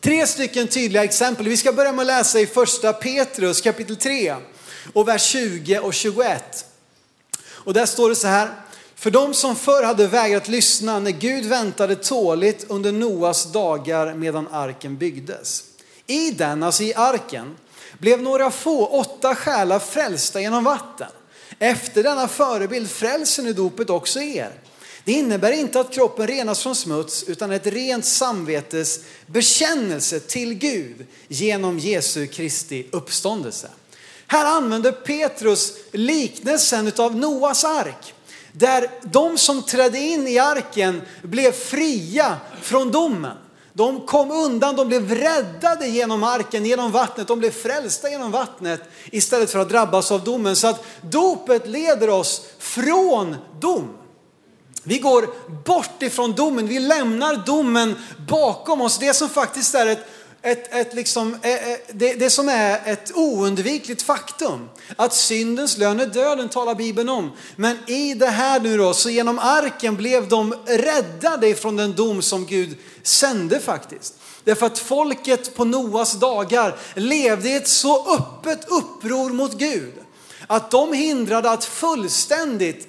Tre 0.00 0.26
stycken 0.26 0.68
tydliga 0.68 1.04
exempel. 1.04 1.48
Vi 1.48 1.56
ska 1.56 1.72
börja 1.72 1.92
med 1.92 2.00
att 2.00 2.06
läsa 2.06 2.40
i 2.40 2.46
första 2.46 2.92
Petrus 2.92 3.60
kapitel 3.60 3.96
3 3.96 4.34
och 4.92 5.08
vers 5.08 5.22
20 5.22 5.78
och 5.78 5.94
21. 5.94 6.66
Och 7.46 7.74
där 7.74 7.86
står 7.86 8.08
det 8.08 8.16
så 8.16 8.26
här. 8.28 8.50
För 8.94 9.10
de 9.10 9.34
som 9.34 9.56
förr 9.56 9.82
hade 9.82 10.06
vägrat 10.06 10.48
lyssna 10.48 10.98
när 10.98 11.10
Gud 11.10 11.44
väntade 11.44 11.96
tåligt 11.96 12.64
under 12.68 12.92
Noas 12.92 13.52
dagar 13.52 14.14
medan 14.14 14.48
arken 14.48 14.96
byggdes. 14.96 15.64
I 16.06 16.30
den, 16.30 16.62
alltså 16.62 16.82
i 16.82 16.94
arken, 16.94 17.56
blev 17.98 18.22
några 18.22 18.50
få, 18.50 18.86
åtta 18.86 19.34
själar 19.34 19.78
frälsta 19.78 20.40
genom 20.40 20.64
vatten. 20.64 21.08
Efter 21.58 22.02
denna 22.02 22.28
förebild 22.28 22.90
frälser 22.90 23.42
nu 23.42 23.52
dopet 23.52 23.90
också 23.90 24.20
er. 24.20 24.52
Det 25.04 25.12
innebär 25.12 25.52
inte 25.52 25.80
att 25.80 25.92
kroppen 25.92 26.26
renas 26.26 26.62
från 26.62 26.74
smuts 26.76 27.22
utan 27.22 27.52
ett 27.52 27.66
rent 27.66 28.04
samvetes 28.04 29.00
bekännelse 29.26 30.20
till 30.20 30.54
Gud 30.54 31.06
genom 31.28 31.78
Jesu 31.78 32.26
Kristi 32.26 32.86
uppståndelse. 32.92 33.68
Här 34.30 34.44
använder 34.44 34.92
Petrus 34.92 35.72
liknelsen 35.92 36.92
av 36.98 37.16
Noas 37.16 37.64
ark. 37.64 38.14
Där 38.52 38.90
de 39.02 39.38
som 39.38 39.62
trädde 39.62 39.98
in 39.98 40.28
i 40.28 40.38
arken 40.38 41.02
blev 41.22 41.52
fria 41.52 42.36
från 42.62 42.90
domen. 42.90 43.36
De 43.72 44.06
kom 44.06 44.30
undan, 44.30 44.76
de 44.76 44.88
blev 44.88 45.14
räddade 45.14 45.88
genom 45.88 46.22
arken, 46.24 46.66
genom 46.66 46.92
vattnet. 46.92 47.28
De 47.28 47.38
blev 47.38 47.50
frälsta 47.50 48.10
genom 48.10 48.30
vattnet 48.30 48.80
istället 49.12 49.50
för 49.50 49.58
att 49.58 49.68
drabbas 49.68 50.12
av 50.12 50.24
domen. 50.24 50.56
Så 50.56 50.66
att 50.68 50.84
dopet 51.00 51.66
leder 51.66 52.10
oss 52.10 52.42
från 52.58 53.36
dom. 53.60 53.88
Vi 54.82 54.98
går 54.98 55.28
bort 55.64 56.02
ifrån 56.02 56.32
domen, 56.32 56.66
vi 56.66 56.78
lämnar 56.78 57.46
domen 57.46 57.94
bakom 58.28 58.80
oss. 58.80 58.98
Det 58.98 59.14
som 59.14 59.28
faktiskt 59.28 59.74
är 59.74 59.86
ett 59.86 60.06
ett, 60.42 60.74
ett 60.74 60.94
liksom, 60.94 61.36
eh, 61.42 61.70
eh, 61.70 61.78
det, 61.92 62.14
det 62.14 62.30
som 62.30 62.48
är 62.48 62.80
ett 62.84 63.12
oundvikligt 63.14 64.02
faktum. 64.02 64.68
Att 64.96 65.14
syndens 65.14 65.76
lön 65.78 66.00
är 66.00 66.06
döden 66.06 66.48
talar 66.48 66.74
Bibeln 66.74 67.08
om. 67.08 67.32
Men 67.56 67.78
i 67.86 68.14
det 68.14 68.26
här 68.26 68.60
nu 68.60 68.76
då, 68.76 68.94
så 68.94 69.10
genom 69.10 69.38
arken 69.38 69.96
blev 69.96 70.28
de 70.28 70.54
räddade 70.66 71.48
ifrån 71.48 71.76
den 71.76 71.92
dom 71.92 72.22
som 72.22 72.46
Gud 72.46 72.76
sände 73.02 73.60
faktiskt. 73.60 74.14
Därför 74.44 74.66
att 74.66 74.78
folket 74.78 75.54
på 75.54 75.64
Noas 75.64 76.12
dagar 76.12 76.76
levde 76.94 77.48
i 77.48 77.54
ett 77.54 77.68
så 77.68 78.14
öppet 78.14 78.68
uppror 78.68 79.30
mot 79.30 79.58
Gud. 79.58 79.94
Att 80.46 80.70
de 80.70 80.92
hindrade 80.92 81.50
att 81.50 81.64
fullständigt 81.64 82.88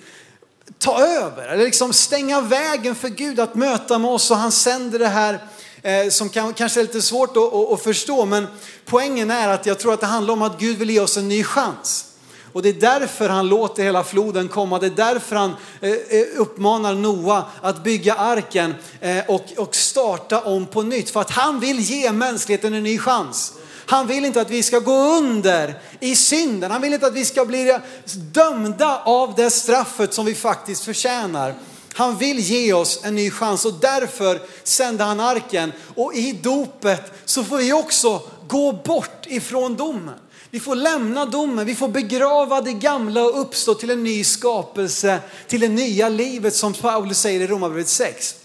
ta 0.78 1.02
över, 1.02 1.48
eller 1.48 1.66
liksom 1.66 1.94
stänga 1.94 2.42
vägen 2.42 2.96
för 2.96 3.10
Gud 3.10 3.40
att 3.40 3.56
möta 3.56 4.00
med 4.00 4.12
oss 4.12 4.32
och 4.32 4.38
han 4.38 4.52
sänder 4.52 5.00
det 5.00 5.08
här 5.08 5.40
eh, 5.82 6.10
som 6.10 6.30
kan, 6.30 6.54
kanske 6.54 6.80
är 6.80 6.84
lite 6.84 7.02
svårt 7.02 7.38
att, 7.38 7.54
att, 7.54 7.72
att 7.72 7.84
förstå. 7.84 8.26
Men 8.26 8.48
poängen 8.86 9.32
är 9.32 9.48
att 9.48 9.66
jag 9.66 9.80
tror 9.80 9.94
att 9.94 10.00
det 10.00 10.06
handlar 10.06 10.34
om 10.34 10.42
att 10.42 10.60
Gud 10.60 10.78
vill 10.78 10.90
ge 10.90 11.00
oss 11.00 11.18
en 11.18 11.28
ny 11.28 11.44
chans. 11.44 12.06
Och 12.54 12.62
det 12.62 12.70
är 12.70 12.74
därför 13.00 13.30
han 13.30 13.48
låter 13.48 13.84
hela 13.84 14.04
floden 14.04 14.48
komma. 14.48 14.80
Det 14.80 14.86
är 14.86 14.90
därför 14.90 15.36
han 15.36 15.56
eh, 15.82 15.92
eh 15.92 16.26
uppmanar 16.38 16.94
Noa 16.96 17.46
att 17.62 17.84
bygga 17.84 18.14
arken 18.14 18.76
eh, 19.02 19.24
och, 19.28 19.46
och 19.58 19.76
starta 19.76 20.42
om 20.42 20.66
på 20.66 20.82
nytt. 20.82 21.10
För 21.10 21.22
att 21.22 21.32
han 21.32 21.60
vill 21.60 21.80
ge 21.80 22.12
mänskligheten 22.12 22.74
en 22.74 22.84
ny 22.84 22.98
chans. 22.98 23.54
Han 23.86 24.08
vill 24.08 24.26
inte 24.26 24.42
att 24.42 24.50
vi 24.50 24.64
ska 24.64 24.80
gå 24.80 25.18
under 25.18 25.82
i 26.00 26.16
synden. 26.16 26.72
Han 26.72 26.82
vill 26.82 26.94
inte 26.94 27.08
att 27.08 27.14
vi 27.14 27.26
ska 27.26 27.46
bli 27.46 27.80
dömda 28.16 29.02
av 29.06 29.34
det 29.36 29.50
straffet 29.50 30.14
som 30.14 30.26
vi 30.26 30.36
faktiskt 30.36 30.86
förtjänar. 30.86 31.56
Han 32.00 32.18
vill 32.18 32.40
ge 32.40 32.74
oss 32.74 33.00
en 33.04 33.16
ny 33.16 33.32
chans 33.32 33.66
och 33.66 33.74
därför 33.74 34.42
sände 34.64 35.04
han 35.04 35.20
arken. 35.20 35.72
Och 35.96 36.14
i 36.14 36.32
dopet 36.32 37.02
så 37.26 37.44
får 37.44 37.58
vi 37.58 37.74
också 37.74 38.22
gå 38.48 38.72
bort 38.72 39.26
ifrån 39.28 39.76
domen. 39.76 40.20
Vi 40.50 40.60
får 40.60 40.76
lämna 40.76 41.26
domen, 41.26 41.66
vi 41.66 41.76
får 41.76 41.88
begrava 41.88 42.62
det 42.62 42.74
gamla 42.74 43.24
och 43.24 43.42
uppstå 43.42 43.74
till 43.74 43.90
en 43.90 44.04
ny 44.04 44.24
skapelse, 44.24 45.20
till 45.48 45.62
det 45.62 45.68
nya 45.68 46.10
livet 46.10 46.56
som 46.56 46.74
Paulus 46.74 47.20
säger 47.20 47.40
i 47.40 47.48
Romarbrevet 47.48 47.88
6. 47.88 48.36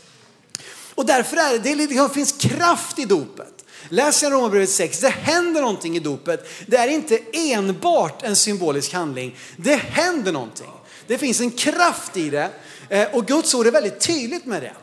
Och 0.95 1.07
därför 1.07 1.37
är 1.37 1.53
det, 1.53 1.59
det, 1.59 1.75
liksom 1.75 2.11
finns 2.11 2.33
kraft 2.33 2.99
i 2.99 3.05
dopet. 3.05 3.65
Läs 3.89 4.23
i 4.23 4.27
Romarbrevet 4.27 4.71
6, 4.71 5.01
det 5.01 5.09
händer 5.09 5.61
någonting 5.61 5.97
i 5.97 6.01
dopet. 6.01 6.49
Det 6.67 6.77
är 6.77 6.89
inte 6.89 7.19
enbart 7.33 8.23
en 8.23 8.37
symbolisk 8.37 8.93
handling, 8.93 9.37
det 9.57 9.77
händer 9.77 10.33
någonting. 10.33 10.71
Det 11.07 11.19
finns 11.19 11.41
en 11.41 11.51
kraft 11.51 12.17
i 12.17 12.31
det 12.31 12.51
Eh, 12.89 13.09
och 13.13 13.27
Guds 13.27 13.55
ord 13.55 13.67
är 13.67 13.71
väldigt 13.71 14.01
tydligt 14.01 14.47
med 14.47 14.63
det. 14.63 14.75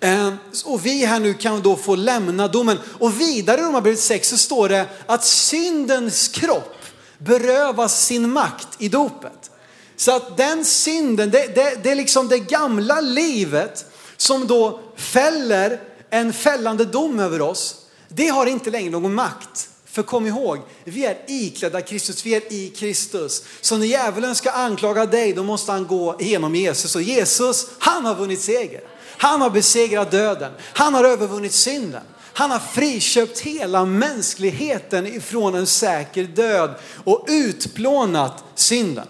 Eh, 0.00 0.34
och 0.64 0.86
vi 0.86 1.04
här 1.04 1.20
nu 1.20 1.34
kan 1.34 1.62
då 1.62 1.76
få 1.76 1.96
lämna 1.96 2.48
domen. 2.48 2.78
Och 2.98 3.20
vidare 3.20 3.60
i 3.60 3.64
Romarbrevet 3.64 4.00
6 4.00 4.28
så 4.28 4.38
står 4.38 4.68
det 4.68 4.86
att 5.06 5.24
syndens 5.24 6.28
kropp 6.28 6.76
berövas 7.18 8.06
sin 8.06 8.32
makt 8.32 8.68
i 8.78 8.88
dopet. 8.88 9.50
Så 9.96 10.16
att 10.16 10.36
den 10.36 10.64
synden, 10.64 11.30
det, 11.30 11.54
det, 11.54 11.82
det 11.82 11.90
är 11.90 11.94
liksom 11.94 12.28
det 12.28 12.38
gamla 12.38 13.00
livet 13.00 13.86
som 14.16 14.46
då 14.46 14.80
fäller 14.96 15.80
en 16.10 16.32
fällande 16.32 16.84
dom 16.84 17.20
över 17.20 17.40
oss. 17.40 17.76
Det 18.08 18.28
har 18.28 18.46
inte 18.46 18.70
längre 18.70 18.90
någon 18.90 19.14
makt. 19.14 19.68
För 19.92 20.02
kom 20.02 20.26
ihåg, 20.26 20.58
vi 20.84 21.04
är 21.04 21.18
iklädda 21.26 21.80
Kristus, 21.80 22.26
vi 22.26 22.34
är 22.34 22.52
i 22.52 22.68
Kristus. 22.68 23.42
Så 23.60 23.76
när 23.76 23.86
djävulen 23.86 24.34
ska 24.34 24.50
anklaga 24.50 25.06
dig, 25.06 25.32
då 25.32 25.42
måste 25.42 25.72
han 25.72 25.86
gå 25.86 26.16
genom 26.20 26.54
Jesus. 26.54 26.96
Och 26.96 27.02
Jesus, 27.02 27.66
han 27.78 28.04
har 28.04 28.14
vunnit 28.14 28.40
seger. 28.40 28.80
Han 29.00 29.40
har 29.40 29.50
besegrat 29.50 30.10
döden. 30.10 30.52
Han 30.62 30.94
har 30.94 31.04
övervunnit 31.04 31.52
synden. 31.52 32.02
Han 32.32 32.50
har 32.50 32.58
friköpt 32.58 33.38
hela 33.38 33.84
mänskligheten 33.84 35.06
ifrån 35.06 35.54
en 35.54 35.66
säker 35.66 36.24
död 36.24 36.74
och 37.04 37.26
utplånat 37.28 38.44
synden. 38.54 39.06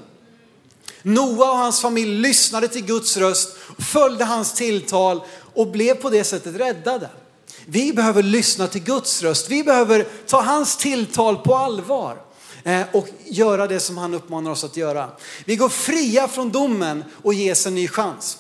Noa 1.02 1.50
och 1.50 1.56
hans 1.56 1.80
familj 1.80 2.20
lyssnade 2.20 2.68
till 2.68 2.84
Guds 2.84 3.16
röst, 3.16 3.56
följde 3.78 4.25
hans 4.25 4.52
tilltal 4.52 5.20
och 5.54 5.66
blev 5.66 5.94
på 5.94 6.10
det 6.10 6.25
sättet 6.25 6.56
räddade. 6.56 7.08
Vi 7.72 7.92
behöver 7.92 8.22
lyssna 8.22 8.66
till 8.66 8.82
Guds 8.82 9.22
röst. 9.22 9.50
Vi 9.50 9.64
behöver 9.64 10.06
ta 10.26 10.42
hans 10.42 10.76
tilltal 10.76 11.36
på 11.36 11.54
allvar 11.54 12.16
eh, 12.64 12.82
och 12.92 13.08
göra 13.24 13.66
det 13.66 13.80
som 13.80 13.98
han 13.98 14.14
uppmanar 14.14 14.50
oss 14.50 14.64
att 14.64 14.76
göra. 14.76 15.10
Vi 15.44 15.56
går 15.56 15.68
fria 15.68 16.28
från 16.28 16.50
domen 16.50 17.04
och 17.22 17.34
ges 17.34 17.66
en 17.66 17.74
ny 17.74 17.88
chans. 17.88 18.38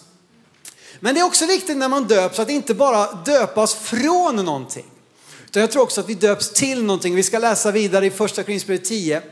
Men 1.00 1.14
det 1.14 1.20
är 1.20 1.24
också 1.24 1.46
viktigt 1.46 1.76
när 1.76 1.88
man 1.88 2.04
döps 2.04 2.38
att 2.38 2.50
inte 2.50 2.74
bara 2.74 3.12
döpas 3.12 3.74
från 3.74 4.36
någonting. 4.36 4.86
Utan 5.46 5.60
jag 5.60 5.70
tror 5.70 5.82
också 5.82 6.00
att 6.00 6.08
vi 6.08 6.14
döps 6.14 6.52
till 6.52 6.84
någonting. 6.84 7.14
Vi 7.14 7.22
ska 7.22 7.38
läsa 7.38 7.70
vidare 7.70 8.06
i 8.06 8.10
första 8.10 8.42
Korinthierbrevet 8.42 8.84
10. 8.84 9.22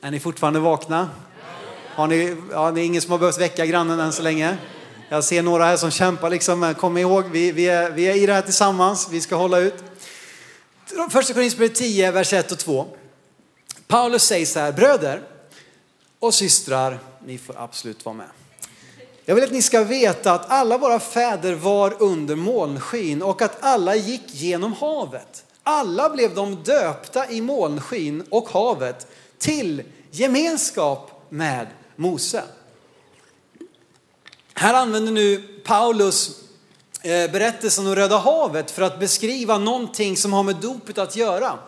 Är 0.00 0.10
ni 0.10 0.20
fortfarande 0.20 0.60
vakna? 0.60 1.10
Har 1.94 2.06
ni, 2.06 2.36
ja, 2.50 2.70
det 2.70 2.80
är 2.80 2.84
ingen 2.84 3.02
som 3.02 3.10
har 3.10 3.18
behövt 3.18 3.40
väcka 3.40 3.66
grannen 3.66 4.00
än 4.00 4.12
så 4.12 4.22
länge? 4.22 4.56
Jag 5.12 5.24
ser 5.24 5.42
några 5.42 5.64
här 5.64 5.76
som 5.76 5.90
kämpar 5.90 6.30
liksom, 6.30 6.60
men 6.60 6.74
kom 6.74 6.98
ihåg, 6.98 7.24
vi, 7.30 7.52
vi, 7.52 7.68
är, 7.68 7.90
vi 7.90 8.04
är 8.04 8.14
i 8.14 8.26
det 8.26 8.32
här 8.32 8.42
tillsammans, 8.42 9.08
vi 9.10 9.20
ska 9.20 9.36
hålla 9.36 9.58
ut. 9.58 9.74
Första 11.10 11.34
Korinthierbrevet 11.34 11.74
10, 11.74 12.10
vers 12.10 12.32
1 12.32 12.52
och 12.52 12.58
2. 12.58 12.86
Paulus 13.86 14.22
säger 14.22 14.46
så 14.46 14.60
här, 14.60 14.72
bröder 14.72 15.22
och 16.18 16.34
systrar, 16.34 16.98
ni 17.26 17.38
får 17.38 17.56
absolut 17.58 18.04
vara 18.04 18.14
med. 18.14 18.26
Jag 19.24 19.34
vill 19.34 19.44
att 19.44 19.52
ni 19.52 19.62
ska 19.62 19.84
veta 19.84 20.32
att 20.32 20.50
alla 20.50 20.78
våra 20.78 21.00
fäder 21.00 21.54
var 21.54 22.02
under 22.02 22.36
molnskin 22.36 23.22
och 23.22 23.42
att 23.42 23.56
alla 23.60 23.96
gick 23.96 24.34
genom 24.34 24.72
havet. 24.72 25.44
Alla 25.62 26.10
blev 26.10 26.34
de 26.34 26.62
döpta 26.62 27.30
i 27.30 27.40
molnskin 27.40 28.24
och 28.30 28.48
havet 28.48 29.06
till 29.38 29.82
gemenskap 30.10 31.26
med 31.28 31.66
Mose. 31.96 32.42
Här 34.54 34.74
använder 34.74 35.12
nu 35.12 35.38
Paulus 35.64 36.30
eh, 37.02 37.30
berättelsen 37.30 37.86
om 37.86 37.94
Röda 37.94 38.18
havet 38.18 38.70
för 38.70 38.82
att 38.82 39.00
beskriva 39.00 39.58
någonting 39.58 40.16
som 40.16 40.32
har 40.32 40.42
med 40.42 40.56
dopet 40.56 40.98
att 40.98 41.16
göra. 41.16 41.58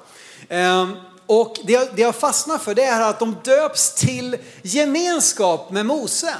Ehm, 0.48 0.96
och 1.26 1.56
det 1.64 1.98
jag 1.98 2.14
fastnar 2.14 2.58
för 2.58 2.74
det 2.74 2.84
är 2.84 3.00
att 3.00 3.18
de 3.18 3.36
döps 3.44 3.94
till 3.94 4.36
gemenskap 4.62 5.70
med 5.70 5.86
Mose. 5.86 6.34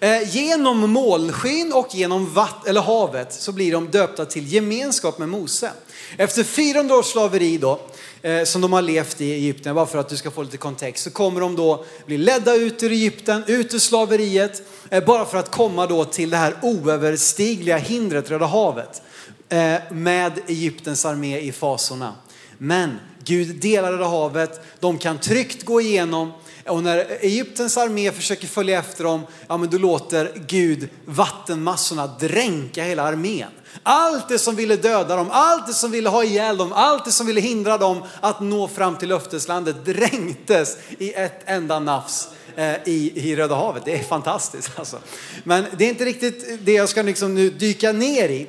Eh, 0.00 0.36
genom 0.36 0.90
målskinn 0.90 1.72
och 1.72 1.94
genom 1.94 2.34
vatt, 2.34 2.66
eller 2.66 2.80
havet 2.80 3.32
så 3.32 3.52
blir 3.52 3.72
de 3.72 3.90
döpta 3.90 4.24
till 4.24 4.52
gemenskap 4.52 5.18
med 5.18 5.28
Mose. 5.28 5.70
Efter 6.16 6.44
400 6.44 6.94
års 6.94 7.06
slaveri 7.06 7.58
då, 7.58 7.80
eh, 8.22 8.44
som 8.44 8.60
de 8.60 8.72
har 8.72 8.82
levt 8.82 9.20
i 9.20 9.32
Egypten, 9.32 9.74
bara 9.74 9.86
för 9.86 9.98
att 9.98 10.08
du 10.08 10.16
ska 10.16 10.30
få 10.30 10.42
lite 10.42 10.56
kontext, 10.56 11.04
så 11.04 11.10
kommer 11.10 11.40
de 11.40 11.56
då 11.56 11.84
bli 12.06 12.18
ledda 12.18 12.54
ut 12.54 12.82
ur 12.82 12.92
Egypten, 12.92 13.44
ut 13.46 13.74
ur 13.74 13.78
slaveriet, 13.78 14.62
eh, 14.90 15.04
bara 15.04 15.24
för 15.24 15.38
att 15.38 15.50
komma 15.50 15.86
då 15.86 16.04
till 16.04 16.30
det 16.30 16.36
här 16.36 16.54
oöverstigliga 16.62 17.76
hindret 17.76 18.30
Röda 18.30 18.46
havet. 18.46 19.02
Eh, 19.48 19.74
med 19.90 20.32
Egyptens 20.46 21.04
armé 21.04 21.40
i 21.40 21.52
fasorna. 21.52 22.14
Men 22.58 22.98
Gud 23.24 23.56
delar 23.56 23.92
Röda 23.92 24.04
havet, 24.04 24.60
de 24.80 24.98
kan 24.98 25.18
tryggt 25.18 25.64
gå 25.64 25.80
igenom 25.80 26.32
och 26.68 26.82
när 26.82 26.98
Egyptens 27.20 27.76
armé 27.76 28.12
försöker 28.12 28.46
följa 28.46 28.78
efter 28.78 29.04
dem, 29.04 29.26
ja 29.48 29.56
men 29.56 29.70
då 29.70 29.78
låter 29.78 30.32
Gud 30.46 30.88
vattenmassorna 31.04 32.06
dränka 32.06 32.84
hela 32.84 33.02
armén. 33.02 33.48
Allt 33.82 34.28
det 34.28 34.38
som 34.38 34.56
ville 34.56 34.76
döda 34.76 35.16
dem, 35.16 35.28
allt 35.30 35.66
det 35.66 35.72
som 35.72 35.90
ville 35.90 36.08
ha 36.08 36.24
ihjäl 36.24 36.56
dem, 36.56 36.72
allt 36.72 37.04
det 37.04 37.12
som 37.12 37.26
ville 37.26 37.40
hindra 37.40 37.78
dem 37.78 38.02
att 38.20 38.40
nå 38.40 38.68
fram 38.68 38.96
till 38.96 39.08
löfteslandet 39.08 39.84
dränktes 39.84 40.76
i 40.98 41.12
ett 41.12 41.40
enda 41.44 41.78
nafs 41.78 42.28
eh, 42.56 42.74
i, 42.84 43.12
i 43.14 43.36
Röda 43.36 43.54
havet. 43.54 43.82
Det 43.84 43.98
är 43.98 44.02
fantastiskt 44.02 44.70
alltså. 44.76 44.98
Men 45.44 45.64
det 45.76 45.84
är 45.84 45.88
inte 45.88 46.04
riktigt 46.04 46.58
det 46.64 46.72
jag 46.72 46.88
ska 46.88 47.02
liksom 47.02 47.34
nu 47.34 47.50
dyka 47.50 47.92
ner 47.92 48.28
i. 48.28 48.48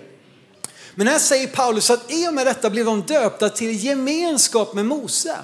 Men 0.96 1.08
här 1.08 1.20
säger 1.20 1.48
Paulus 1.48 1.90
att 1.90 2.12
i 2.12 2.28
och 2.28 2.34
med 2.34 2.48
detta 2.48 2.70
blev 2.70 2.86
de 2.86 3.02
döpta 3.02 3.50
till 3.50 3.86
gemenskap 3.86 4.74
med 4.74 4.86
Mose. 4.86 5.36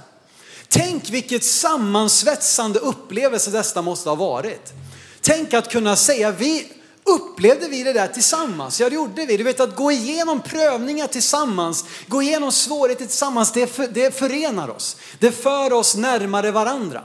Tänk 0.78 1.10
vilket 1.10 1.44
sammansvetsande 1.44 2.80
upplevelse 2.80 3.52
detta 3.52 3.82
måste 3.82 4.10
ha 4.10 4.16
varit. 4.16 4.74
Tänk 5.22 5.54
att 5.54 5.72
kunna 5.72 5.96
säga, 5.96 6.32
vi 6.32 6.68
upplevde 7.04 7.68
vi 7.68 7.84
det 7.84 7.94
där 7.94 8.08
tillsammans? 8.08 8.80
Ja 8.80 8.90
det 8.90 8.96
gjorde 8.96 9.26
vi. 9.26 9.38
Du 9.38 9.44
vet 9.44 9.60
att 9.60 9.76
gå 9.76 9.92
igenom 9.92 10.42
prövningar 10.42 11.08
tillsammans, 11.08 11.86
gå 12.08 12.22
igenom 12.22 12.52
svårigheter 12.52 13.06
tillsammans, 13.06 13.52
det, 13.52 13.68
för, 13.68 13.88
det 13.88 14.16
förenar 14.16 14.70
oss. 14.70 14.98
Det 15.20 15.32
för 15.32 15.74
oss 15.74 15.96
närmare 15.96 16.52
varandra. 16.52 17.04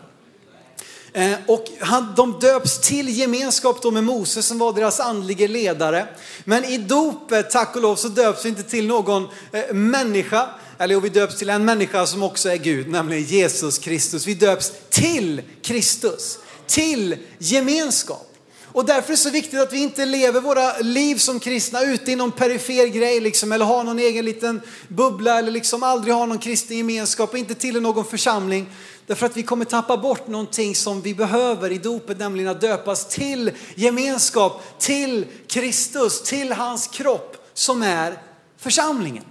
Eh, 1.12 1.32
och 1.46 1.64
han, 1.80 2.12
de 2.16 2.38
döps 2.40 2.80
till 2.80 3.08
gemenskap 3.08 3.82
då 3.82 3.90
med 3.90 4.04
Moses 4.04 4.46
som 4.46 4.58
var 4.58 4.72
deras 4.72 5.00
andlige 5.00 5.48
ledare. 5.48 6.06
Men 6.44 6.64
i 6.64 6.78
dopet, 6.78 7.50
tack 7.50 7.76
och 7.76 7.82
lov, 7.82 7.96
så 7.96 8.08
döps 8.08 8.44
vi 8.44 8.48
inte 8.48 8.62
till 8.62 8.86
någon 8.86 9.28
eh, 9.52 9.74
människa. 9.74 10.48
Eller 10.80 11.00
vi 11.00 11.08
döps 11.08 11.37
till 11.37 11.50
en 11.50 11.64
människa 11.64 12.06
som 12.06 12.22
också 12.22 12.49
är 12.49 12.56
Gud, 12.56 12.88
nämligen 12.88 13.25
Jesus 13.25 13.78
Kristus. 13.78 14.26
Vi 14.26 14.34
döps 14.34 14.72
till 14.90 15.42
Kristus, 15.62 16.38
till 16.66 17.16
gemenskap. 17.38 18.26
Och 18.64 18.84
därför 18.84 19.08
är 19.08 19.16
det 19.16 19.16
så 19.16 19.30
viktigt 19.30 19.60
att 19.60 19.72
vi 19.72 19.78
inte 19.78 20.06
lever 20.06 20.40
våra 20.40 20.78
liv 20.78 21.16
som 21.16 21.40
kristna 21.40 21.82
ute 21.82 22.12
i 22.12 22.16
någon 22.16 22.32
perifer 22.32 22.87
grej 22.87 23.20
liksom, 23.20 23.52
eller 23.52 23.64
har 23.64 23.84
någon 23.84 23.99
egen 23.99 24.25
liten 24.25 24.60
bubbla 24.88 25.38
eller 25.38 25.50
liksom 25.50 25.82
aldrig 25.82 26.14
har 26.14 26.26
någon 26.26 26.38
kristen 26.38 26.76
gemenskap 26.76 27.32
och 27.32 27.38
inte 27.38 27.54
till 27.54 27.82
någon 27.82 28.04
församling. 28.04 28.66
Därför 29.06 29.26
att 29.26 29.37
vi 29.37 29.42
kommer 29.42 29.64
tappa 29.64 29.96
bort 29.96 30.28
någonting 30.28 30.75
som 30.75 31.02
vi 31.02 31.14
behöver 31.14 31.72
i 31.72 31.78
dopet, 31.78 32.18
nämligen 32.18 32.50
att 32.50 32.60
döpas 32.60 33.08
till 33.08 33.50
gemenskap, 33.75 34.62
till 34.78 35.26
Kristus, 35.46 36.22
till 36.22 36.52
hans 36.52 36.87
kropp 36.87 37.49
som 37.54 37.82
är 37.82 38.22
församlingen. 38.58 39.25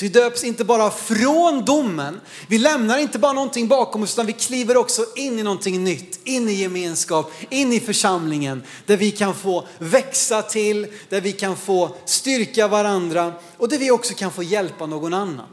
Så 0.00 0.04
vi 0.04 0.08
döps 0.08 0.44
inte 0.44 0.64
bara 0.64 0.90
från 0.90 1.64
domen, 1.64 2.20
vi 2.48 2.58
lämnar 2.58 2.98
inte 2.98 3.18
bara 3.18 3.32
någonting 3.32 3.68
bakom 3.68 4.02
oss 4.02 4.14
utan 4.14 4.26
vi 4.26 4.32
kliver 4.32 4.76
också 4.76 5.04
in 5.16 5.38
i 5.38 5.42
någonting 5.42 5.84
nytt, 5.84 6.20
in 6.24 6.48
i 6.48 6.52
gemenskap, 6.52 7.32
in 7.50 7.72
i 7.72 7.80
församlingen 7.80 8.62
där 8.86 8.96
vi 8.96 9.10
kan 9.10 9.34
få 9.34 9.66
växa 9.78 10.42
till, 10.42 10.86
där 11.08 11.20
vi 11.20 11.32
kan 11.32 11.56
få 11.56 11.96
styrka 12.04 12.68
varandra 12.68 13.32
och 13.56 13.68
där 13.68 13.78
vi 13.78 13.90
också 13.90 14.14
kan 14.14 14.32
få 14.32 14.42
hjälpa 14.42 14.86
någon 14.86 15.14
annan. 15.14 15.46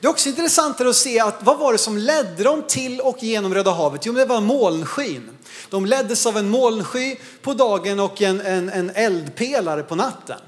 Det 0.00 0.06
är 0.06 0.10
också 0.10 0.28
intressant 0.28 0.80
att 0.80 0.96
se 0.96 1.20
att 1.20 1.42
vad 1.42 1.58
var 1.58 1.72
det 1.72 1.78
som 1.78 1.98
ledde 1.98 2.42
dem 2.42 2.62
till 2.68 3.00
och 3.00 3.22
genom 3.22 3.54
Röda 3.54 3.70
havet? 3.70 4.06
Jo, 4.06 4.12
det 4.12 4.24
var 4.24 4.40
molnskyn. 4.40 5.30
De 5.70 5.86
leddes 5.86 6.26
av 6.26 6.36
en 6.36 6.48
molnsky 6.48 7.16
på 7.42 7.54
dagen 7.54 8.00
och 8.00 8.22
en, 8.22 8.40
en, 8.40 8.68
en 8.68 8.90
eldpelare 8.90 9.82
på 9.82 9.94
natten. 9.94 10.38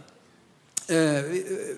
Eh, 0.88 0.96
eh 0.96 1.24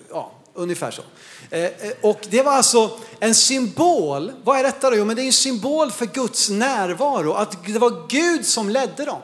ja, 0.09 0.31
ungefär 0.55 0.91
så. 0.91 1.01
Eh, 1.49 1.63
eh, 1.63 1.71
och 2.01 2.19
det 2.29 2.41
var 2.41 2.51
alltså 2.51 2.99
en 3.19 3.35
symbol. 3.35 4.31
Vad 4.43 4.59
är 4.59 4.63
detta 4.63 4.89
då? 4.89 4.95
Jo, 4.95 5.05
men 5.05 5.15
det 5.15 5.21
är 5.21 5.25
en 5.25 5.33
symbol 5.33 5.91
för 5.91 6.05
Guds 6.05 6.49
närvaro. 6.49 7.33
Att 7.33 7.65
det 7.65 7.79
var 7.79 8.07
Gud 8.09 8.45
som 8.45 8.69
ledde 8.69 9.05
dem. 9.05 9.21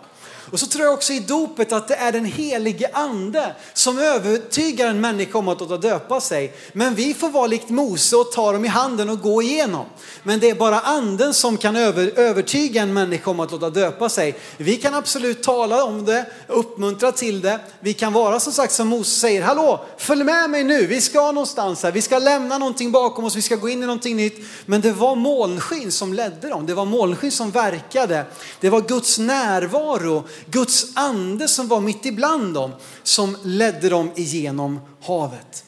Och 0.52 0.60
så 0.60 0.66
tror 0.68 0.86
jag 0.86 0.94
också 0.94 1.14
i 1.14 1.20
dopet 1.20 1.72
att 1.72 1.88
det 1.88 1.96
är 1.96 2.12
den 2.12 2.26
helige 2.26 2.90
ande 2.94 3.56
som 3.74 4.00
övertygar 4.00 4.88
en 4.88 5.02
människa 5.02 5.38
om 5.38 5.48
att 5.48 5.60
låta 5.60 5.78
döpa 5.78 6.22
sig. 6.22 6.54
Men 6.74 6.96
vi 6.96 7.14
får 7.14 7.30
vara 7.30 7.48
likt 7.48 7.70
Mose 7.70 8.16
och 8.16 8.32
ta 8.32 8.52
dem 8.52 8.66
i 8.66 8.68
handen 8.68 9.10
och 9.10 9.22
gå 9.22 9.42
igenom. 9.42 9.86
Men 10.24 10.40
det 10.40 10.50
är 10.50 10.56
bara 10.56 10.80
anden 10.80 11.34
som 11.34 11.58
kan 11.58 11.76
över, 11.76 12.20
övertyga 12.20 12.82
en 12.82 12.94
människa 12.94 13.32
om 13.32 13.40
att 13.40 13.52
låta 13.52 13.70
döpa 13.70 14.10
sig. 14.10 14.36
Vi 14.58 14.78
kan 14.78 14.94
absolut 14.96 15.44
tala 15.44 15.84
om 15.84 16.06
det, 16.06 16.26
uppmuntra 16.48 17.12
till 17.12 17.42
det. 17.42 17.60
Vi 17.80 17.94
kan 17.94 18.14
vara 18.14 18.40
som 18.40 18.54
sagt 18.54 18.74
som 18.74 18.88
Mose 18.88 19.20
säger, 19.20 19.42
hallå, 19.42 19.86
följ 19.98 20.24
med 20.24 20.50
mig 20.50 20.64
nu, 20.64 20.86
vi 20.86 21.02
ska 21.02 21.32
någonstans 21.32 21.84
här, 21.84 21.92
vi 21.92 22.02
ska 22.02 22.20
lämna 22.20 22.58
någonting 22.58 22.92
bakom 22.92 23.26
oss, 23.26 23.36
vi 23.36 23.42
ska 23.42 23.56
gå 23.56 23.70
in 23.70 23.84
i 23.84 23.86
någonting 23.86 24.16
nytt. 24.16 24.46
Men 24.66 24.82
det 24.82 24.92
var 24.92 25.16
molnskyn 25.16 25.92
som 25.92 26.14
ledde 26.14 26.50
dem, 26.50 26.66
det 26.66 26.74
var 26.74 26.86
molnskyn 26.86 27.32
som 27.32 27.52
verkade. 27.52 28.26
Det 28.60 28.70
var 28.70 28.82
Guds 28.82 29.20
närvaro 29.20 30.24
Guds 30.46 30.92
ande 30.94 31.48
som 31.48 31.68
var 31.68 31.82
mitt 31.82 32.06
ibland 32.06 32.54
dem 32.54 32.72
som 33.04 33.38
ledde 33.44 33.90
dem 33.90 34.12
igenom 34.16 34.80
havet. 35.02 35.66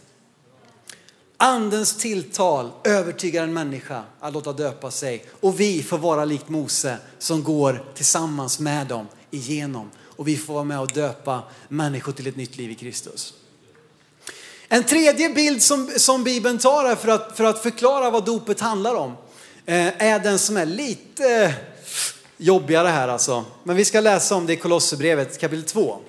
Andens 1.37 1.97
tilltal 1.97 2.71
övertygar 2.83 3.43
en 3.43 3.53
människa 3.53 4.03
att 4.19 4.33
låta 4.33 4.53
döpa 4.53 4.91
sig 4.91 5.25
och 5.41 5.59
vi 5.59 5.83
får 5.83 5.97
vara 5.97 6.25
likt 6.25 6.49
Mose 6.49 6.97
som 7.19 7.43
går 7.43 7.85
tillsammans 7.95 8.59
med 8.59 8.87
dem 8.87 9.07
igenom 9.31 9.91
och 10.01 10.27
vi 10.27 10.37
får 10.37 10.53
vara 10.53 10.63
med 10.63 10.79
och 10.79 10.91
döpa 10.91 11.43
människor 11.67 12.11
till 12.11 12.27
ett 12.27 12.35
nytt 12.35 12.57
liv 12.57 12.71
i 12.71 12.75
Kristus. 12.75 13.33
En 14.67 14.83
tredje 14.83 15.29
bild 15.29 15.61
som, 15.61 15.91
som 15.97 16.23
Bibeln 16.23 16.57
tar 16.57 16.95
för 16.95 17.07
att, 17.07 17.37
för 17.37 17.43
att 17.43 17.63
förklara 17.63 18.09
vad 18.09 18.25
dopet 18.25 18.59
handlar 18.59 18.95
om 18.95 19.11
eh, 19.65 20.03
är 20.03 20.19
den 20.19 20.39
som 20.39 20.57
är 20.57 20.65
lite 20.65 21.53
jobbigare 22.43 22.87
här 22.87 23.07
alltså. 23.07 23.45
Men 23.63 23.75
vi 23.75 23.85
ska 23.85 23.99
läsa 23.99 24.35
om 24.35 24.45
det 24.45 24.53
i 24.53 24.55
Kolosserbrevet 24.55 25.39
kapitel 25.39 25.63
2. 25.63 25.99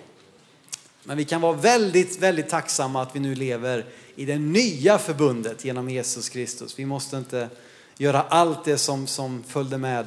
Men 1.03 1.17
vi 1.17 1.25
kan 1.25 1.41
vara 1.41 1.53
väldigt, 1.53 2.19
väldigt 2.19 2.49
tacksamma 2.49 3.03
att 3.03 3.17
vi 3.17 3.21
nu 3.21 3.35
lever 3.35 3.85
i 4.17 4.25
det 4.25 4.39
nya 4.39 4.99
förbundet 4.99 5.65
genom 5.65 5.91
Jesus 5.91 6.29
Kristus. 6.29 6.79
Vi 6.79 6.87
måste 6.87 7.17
inte 7.17 7.49
göra 7.97 8.23
allt 8.29 8.65
det 8.65 8.79
som, 8.79 9.07
som 9.07 9.45
följde 9.49 9.79
med 9.79 10.07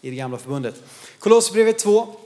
i 0.00 0.10
det 0.10 0.16
gamla 0.16 0.38
förbundet. 0.38 0.74
Kolosserbrevet 1.18 1.78
2, 1.78 2.16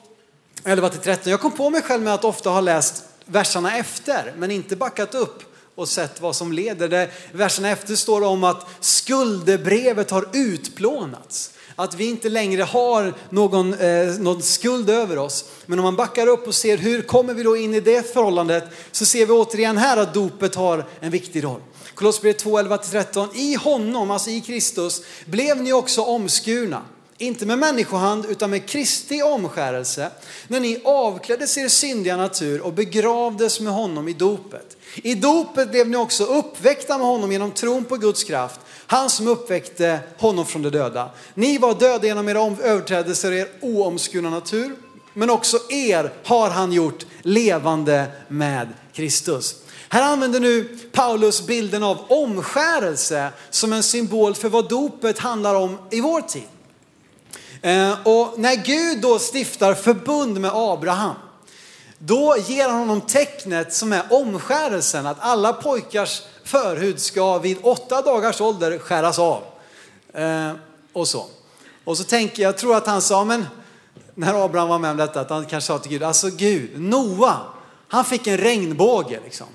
11-13. 0.64 1.28
Jag 1.28 1.40
kom 1.40 1.52
på 1.52 1.70
mig 1.70 1.82
själv 1.82 2.02
med 2.02 2.14
att 2.14 2.24
ofta 2.24 2.50
ha 2.50 2.60
läst 2.60 3.04
verserna 3.24 3.76
efter, 3.76 4.34
men 4.36 4.50
inte 4.50 4.76
backat 4.76 5.14
upp 5.14 5.42
och 5.74 5.88
sett 5.88 6.20
vad 6.20 6.36
som 6.36 6.52
leder. 6.52 6.88
Där 6.88 7.10
verserna 7.32 7.70
efter 7.70 7.96
står 7.96 8.22
om 8.22 8.44
att 8.44 8.66
skuldebrevet 8.80 10.10
har 10.10 10.28
utplånats 10.32 11.52
att 11.80 11.94
vi 11.94 12.04
inte 12.04 12.28
längre 12.28 12.62
har 12.62 13.14
någon, 13.30 13.74
eh, 13.74 14.06
någon 14.18 14.42
skuld 14.42 14.90
över 14.90 15.18
oss. 15.18 15.44
Men 15.66 15.78
om 15.78 15.82
man 15.82 15.96
backar 15.96 16.26
upp 16.26 16.46
och 16.46 16.54
ser 16.54 16.76
hur 16.76 17.02
kommer 17.02 17.34
vi 17.34 17.42
då 17.42 17.56
in 17.56 17.74
i 17.74 17.80
det 17.80 18.12
förhållandet 18.12 18.64
så 18.92 19.04
ser 19.04 19.26
vi 19.26 19.32
återigen 19.32 19.78
här 19.78 19.96
att 19.96 20.14
dopet 20.14 20.54
har 20.54 20.86
en 21.00 21.10
viktig 21.10 21.44
roll. 21.44 21.60
Kolosserbrevet 21.94 22.38
2, 22.38 22.58
11-13. 22.58 23.28
I 23.34 23.54
honom, 23.54 24.10
alltså 24.10 24.30
i 24.30 24.40
Kristus, 24.40 25.02
blev 25.24 25.62
ni 25.62 25.72
också 25.72 26.02
omskurna. 26.02 26.82
Inte 27.18 27.46
med 27.46 27.58
människohand 27.58 28.26
utan 28.28 28.50
med 28.50 28.68
Kristi 28.68 29.22
omskärelse. 29.22 30.10
När 30.48 30.60
ni 30.60 30.80
avkläddes 30.84 31.58
er 31.58 31.68
syndiga 31.68 32.16
natur 32.16 32.60
och 32.60 32.72
begravdes 32.72 33.60
med 33.60 33.72
honom 33.72 34.08
i 34.08 34.12
dopet. 34.12 34.76
I 34.94 35.14
dopet 35.14 35.70
blev 35.70 35.88
ni 35.88 35.96
också 35.96 36.24
uppväckta 36.24 36.98
med 36.98 37.06
honom 37.06 37.32
genom 37.32 37.50
tron 37.50 37.84
på 37.84 37.96
Guds 37.96 38.24
kraft 38.24 38.60
han 38.90 39.10
som 39.10 39.28
uppväckte 39.28 40.00
honom 40.18 40.46
från 40.46 40.62
de 40.62 40.70
döda. 40.70 41.10
Ni 41.34 41.58
var 41.58 41.74
döda 41.74 42.06
genom 42.06 42.28
era 42.28 42.56
överträdelser 42.62 43.30
och 43.30 43.38
er 43.38 43.48
oomskurna 43.60 44.30
natur. 44.30 44.76
Men 45.14 45.30
också 45.30 45.58
er 45.68 46.12
har 46.24 46.50
han 46.50 46.72
gjort 46.72 47.06
levande 47.22 48.06
med 48.28 48.68
Kristus. 48.92 49.56
Här 49.88 50.02
använder 50.02 50.40
nu 50.40 50.78
Paulus 50.92 51.46
bilden 51.46 51.82
av 51.82 51.98
omskärelse 52.08 53.32
som 53.50 53.72
en 53.72 53.82
symbol 53.82 54.34
för 54.34 54.48
vad 54.48 54.68
dopet 54.68 55.18
handlar 55.18 55.54
om 55.54 55.78
i 55.90 56.00
vår 56.00 56.20
tid. 56.20 56.48
Eh, 57.62 58.06
och 58.06 58.38
när 58.38 58.56
Gud 58.56 59.00
då 59.00 59.18
stiftar 59.18 59.74
förbund 59.74 60.40
med 60.40 60.50
Abraham, 60.54 61.14
då 61.98 62.36
ger 62.46 62.68
han 62.68 62.78
honom 62.78 63.00
tecknet 63.00 63.74
som 63.74 63.92
är 63.92 64.02
omskärelsen, 64.10 65.06
att 65.06 65.20
alla 65.20 65.52
pojkars 65.52 66.22
förhud 66.50 67.00
ska 67.00 67.38
vid 67.38 67.58
åtta 67.62 68.02
dagars 68.02 68.40
ålder 68.40 68.78
skäras 68.78 69.18
av. 69.18 69.42
Eh, 70.12 70.52
och 70.92 71.08
så. 71.08 71.26
Och 71.84 71.98
så 71.98 72.04
tänker 72.04 72.42
jag, 72.42 72.48
jag 72.48 72.58
tror 72.58 72.76
att 72.76 72.86
han 72.86 73.02
sa, 73.02 73.24
men 73.24 73.46
när 74.14 74.44
Abraham 74.44 74.68
var 74.68 74.78
med 74.78 74.90
om 74.90 74.96
detta, 74.96 75.20
att 75.20 75.30
han 75.30 75.46
kanske 75.46 75.66
sa 75.66 75.78
till 75.78 75.90
Gud, 75.90 76.02
alltså 76.02 76.30
Gud, 76.30 76.80
Noa, 76.80 77.36
han 77.88 78.04
fick 78.04 78.26
en 78.26 78.38
regnbåge 78.38 79.20
liksom. 79.24 79.46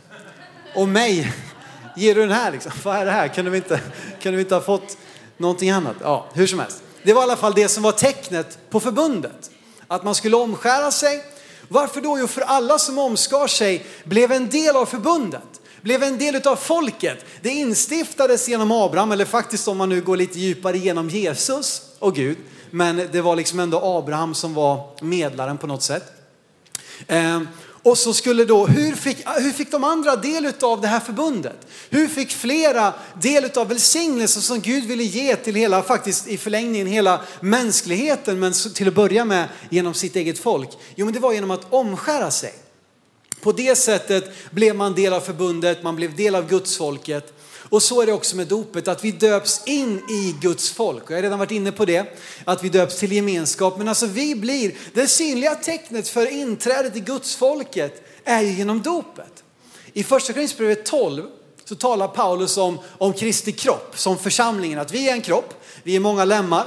Och 0.75 0.87
mig 0.87 1.33
ger 1.95 2.15
du 2.15 2.21
den 2.21 2.31
här 2.31 2.51
liksom. 2.51 2.71
Vad 2.83 2.95
är 2.95 3.05
det 3.05 3.11
här? 3.11 3.27
Kunde 3.27 3.51
vi 3.51 3.57
inte, 3.57 3.81
kunde 4.21 4.35
vi 4.35 4.41
inte 4.41 4.55
ha 4.55 4.61
fått 4.61 4.97
någonting 5.37 5.69
annat? 5.69 5.95
Ja, 6.01 6.25
hur 6.33 6.47
som 6.47 6.59
helst. 6.59 6.83
Det 7.03 7.13
var 7.13 7.21
i 7.21 7.23
alla 7.23 7.35
fall 7.35 7.53
det 7.53 7.69
som 7.69 7.83
var 7.83 7.91
tecknet 7.91 8.57
på 8.69 8.79
förbundet. 8.79 9.51
Att 9.87 10.03
man 10.03 10.15
skulle 10.15 10.35
omskära 10.35 10.91
sig. 10.91 11.23
Varför 11.67 12.01
då? 12.01 12.19
Jo, 12.19 12.27
för 12.27 12.41
alla 12.41 12.79
som 12.79 12.99
omskar 12.99 13.47
sig 13.47 13.85
blev 14.03 14.31
en 14.31 14.49
del 14.49 14.75
av 14.75 14.85
förbundet 14.85 15.61
blev 15.85 16.03
en 16.03 16.17
del 16.17 16.47
av 16.47 16.55
folket. 16.55 17.25
Det 17.41 17.49
instiftades 17.49 18.47
genom 18.47 18.71
Abraham, 18.71 19.11
eller 19.11 19.25
faktiskt 19.25 19.67
om 19.67 19.77
man 19.77 19.89
nu 19.89 20.01
går 20.01 20.17
lite 20.17 20.39
djupare 20.39 20.77
genom 20.77 21.09
Jesus 21.09 21.81
och 21.99 22.15
Gud. 22.15 22.37
Men 22.71 23.09
det 23.11 23.21
var 23.21 23.35
liksom 23.35 23.59
ändå 23.59 23.79
Abraham 23.83 24.35
som 24.35 24.53
var 24.53 24.89
medlaren 25.01 25.57
på 25.57 25.67
något 25.67 25.83
sätt. 25.83 26.03
Ehm, 27.07 27.47
och 27.83 27.97
så 27.97 28.13
skulle 28.13 28.45
då, 28.45 28.67
hur 28.67 28.95
fick, 28.95 29.17
hur 29.37 29.51
fick 29.51 29.71
de 29.71 29.83
andra 29.83 30.15
del 30.15 30.53
av 30.61 30.81
det 30.81 30.87
här 30.87 30.99
förbundet? 30.99 31.67
Hur 31.89 32.07
fick 32.07 32.31
flera 32.31 32.93
del 33.21 33.51
av 33.55 33.67
välsignelsen 33.67 34.41
som 34.41 34.59
Gud 34.59 34.83
ville 34.83 35.03
ge 35.03 35.35
till 35.35 35.55
hela, 35.55 35.83
faktiskt 35.83 36.27
i 36.27 36.37
förlängningen 36.37 36.87
hela 36.87 37.21
mänskligheten, 37.39 38.39
men 38.39 38.53
till 38.53 38.87
att 38.87 38.93
börja 38.95 39.25
med 39.25 39.47
genom 39.69 39.93
sitt 39.93 40.15
eget 40.15 40.39
folk? 40.39 40.69
Jo, 40.95 41.05
men 41.05 41.13
det 41.13 41.19
var 41.19 41.33
genom 41.33 41.51
att 41.51 41.73
omskära 41.73 42.31
sig. 42.31 42.53
På 43.45 43.51
det 43.51 43.75
sättet 43.75 44.31
blev 44.51 44.75
man 44.75 44.95
del 44.95 45.13
av 45.13 45.21
förbundet, 45.21 45.83
man 45.83 45.95
blev 45.95 46.15
del 46.15 46.35
av 46.35 46.49
Guds 46.49 46.77
folket. 46.77 47.33
Och 47.69 47.83
så 47.83 48.01
är 48.01 48.05
det 48.05 48.13
också 48.13 48.35
med 48.35 48.47
dopet, 48.47 48.87
att 48.87 49.03
vi 49.03 49.11
döps 49.11 49.61
in 49.65 49.97
i 50.09 50.35
Guds 50.41 50.71
folk. 50.71 51.03
Jag 51.07 51.17
har 51.17 51.21
redan 51.21 51.39
varit 51.39 51.51
inne 51.51 51.71
på 51.71 51.85
det, 51.85 52.17
att 52.45 52.63
vi 52.63 52.69
döps 52.69 52.99
till 52.99 53.11
gemenskap. 53.11 53.77
Men 53.77 53.87
alltså 53.87 54.05
vi 54.05 54.35
blir, 54.35 54.71
det 54.93 55.07
synliga 55.07 55.55
tecknet 55.55 56.07
för 56.07 56.31
inträdet 56.31 56.95
i 56.95 56.99
Guds 56.99 57.35
folket 57.35 58.03
är 58.23 58.41
ju 58.41 58.51
genom 58.51 58.81
dopet. 58.81 59.43
I 59.93 60.03
första 60.03 60.33
Korinthierbrevet 60.33 60.85
12 60.85 61.23
så 61.65 61.75
talar 61.75 62.07
Paulus 62.07 62.57
om, 62.57 62.79
om 62.97 63.13
Kristi 63.13 63.51
kropp, 63.51 63.93
som 63.95 64.17
församlingen, 64.17 64.79
att 64.79 64.91
vi 64.91 65.09
är 65.09 65.13
en 65.13 65.21
kropp, 65.21 65.53
vi 65.83 65.95
är 65.95 65.99
många 65.99 66.25
lemmar. 66.25 66.65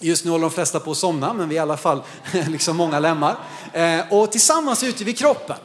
Just 0.00 0.24
nu 0.24 0.30
håller 0.30 0.42
de 0.42 0.50
flesta 0.50 0.80
på 0.80 0.90
att 0.90 0.96
somna, 0.96 1.32
men 1.32 1.48
vi 1.48 1.54
är 1.54 1.56
i 1.56 1.62
alla 1.62 1.76
fall 1.76 2.02
liksom 2.48 2.76
många 2.76 2.98
lemmar. 2.98 3.36
Eh, 3.72 4.12
och 4.12 4.32
tillsammans 4.32 4.82
utgör 4.82 5.06
vi 5.06 5.12
kroppen. 5.12 5.56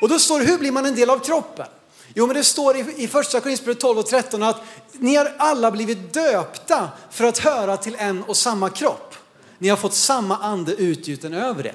Och 0.00 0.08
då 0.08 0.18
står 0.18 0.40
det, 0.40 0.46
hur 0.46 0.58
blir 0.58 0.72
man 0.72 0.86
en 0.86 0.94
del 0.94 1.10
av 1.10 1.18
kroppen? 1.18 1.66
Jo, 2.14 2.26
men 2.26 2.36
det 2.36 2.44
står 2.44 2.76
i, 2.76 3.08
första 3.08 3.40
Korinthierbrevet 3.40 3.80
12 3.80 3.98
och 3.98 4.06
13 4.06 4.42
att 4.42 4.62
ni 4.92 5.16
har 5.16 5.32
alla 5.38 5.70
blivit 5.70 6.12
döpta 6.14 6.88
för 7.10 7.24
att 7.24 7.38
höra 7.38 7.76
till 7.76 7.96
en 7.98 8.22
och 8.22 8.36
samma 8.36 8.70
kropp. 8.70 9.14
Ni 9.58 9.68
har 9.68 9.76
fått 9.76 9.94
samma 9.94 10.36
ande 10.36 10.74
utgjuten 10.74 11.34
över 11.34 11.66
er. 11.66 11.74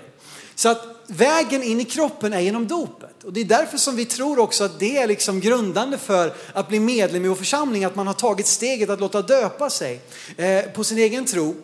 Så 0.56 0.70
att 0.70 0.86
vägen 1.08 1.64
in 1.64 1.80
i 1.80 1.86
kroppen 1.86 2.34
är 2.34 2.40
genom 2.40 2.68
dopet. 2.68 3.24
Och 3.24 3.34
det 3.34 3.42
är 3.42 3.46
därför 3.46 3.78
som 3.78 3.96
vi 3.96 4.06
tror 4.06 4.40
också 4.40 4.64
att 4.64 4.80
det 4.80 4.98
är 4.98 5.08
liksom 5.08 5.40
grundande 5.40 5.98
för 5.98 6.34
att 6.54 6.68
bli 6.70 6.80
medlem 6.80 7.26
i 7.26 7.28
vår 7.28 7.36
församling, 7.36 7.84
att 7.84 7.96
man 7.96 8.08
har 8.08 8.14
tagit 8.14 8.48
steget 8.48 8.90
att 8.90 9.00
låta 9.00 9.22
döpa 9.22 9.70
sig 9.70 10.02
eh, 10.38 10.62
på 10.62 10.84
sin 10.84 10.98
egen 10.98 11.26
tro 11.26 11.56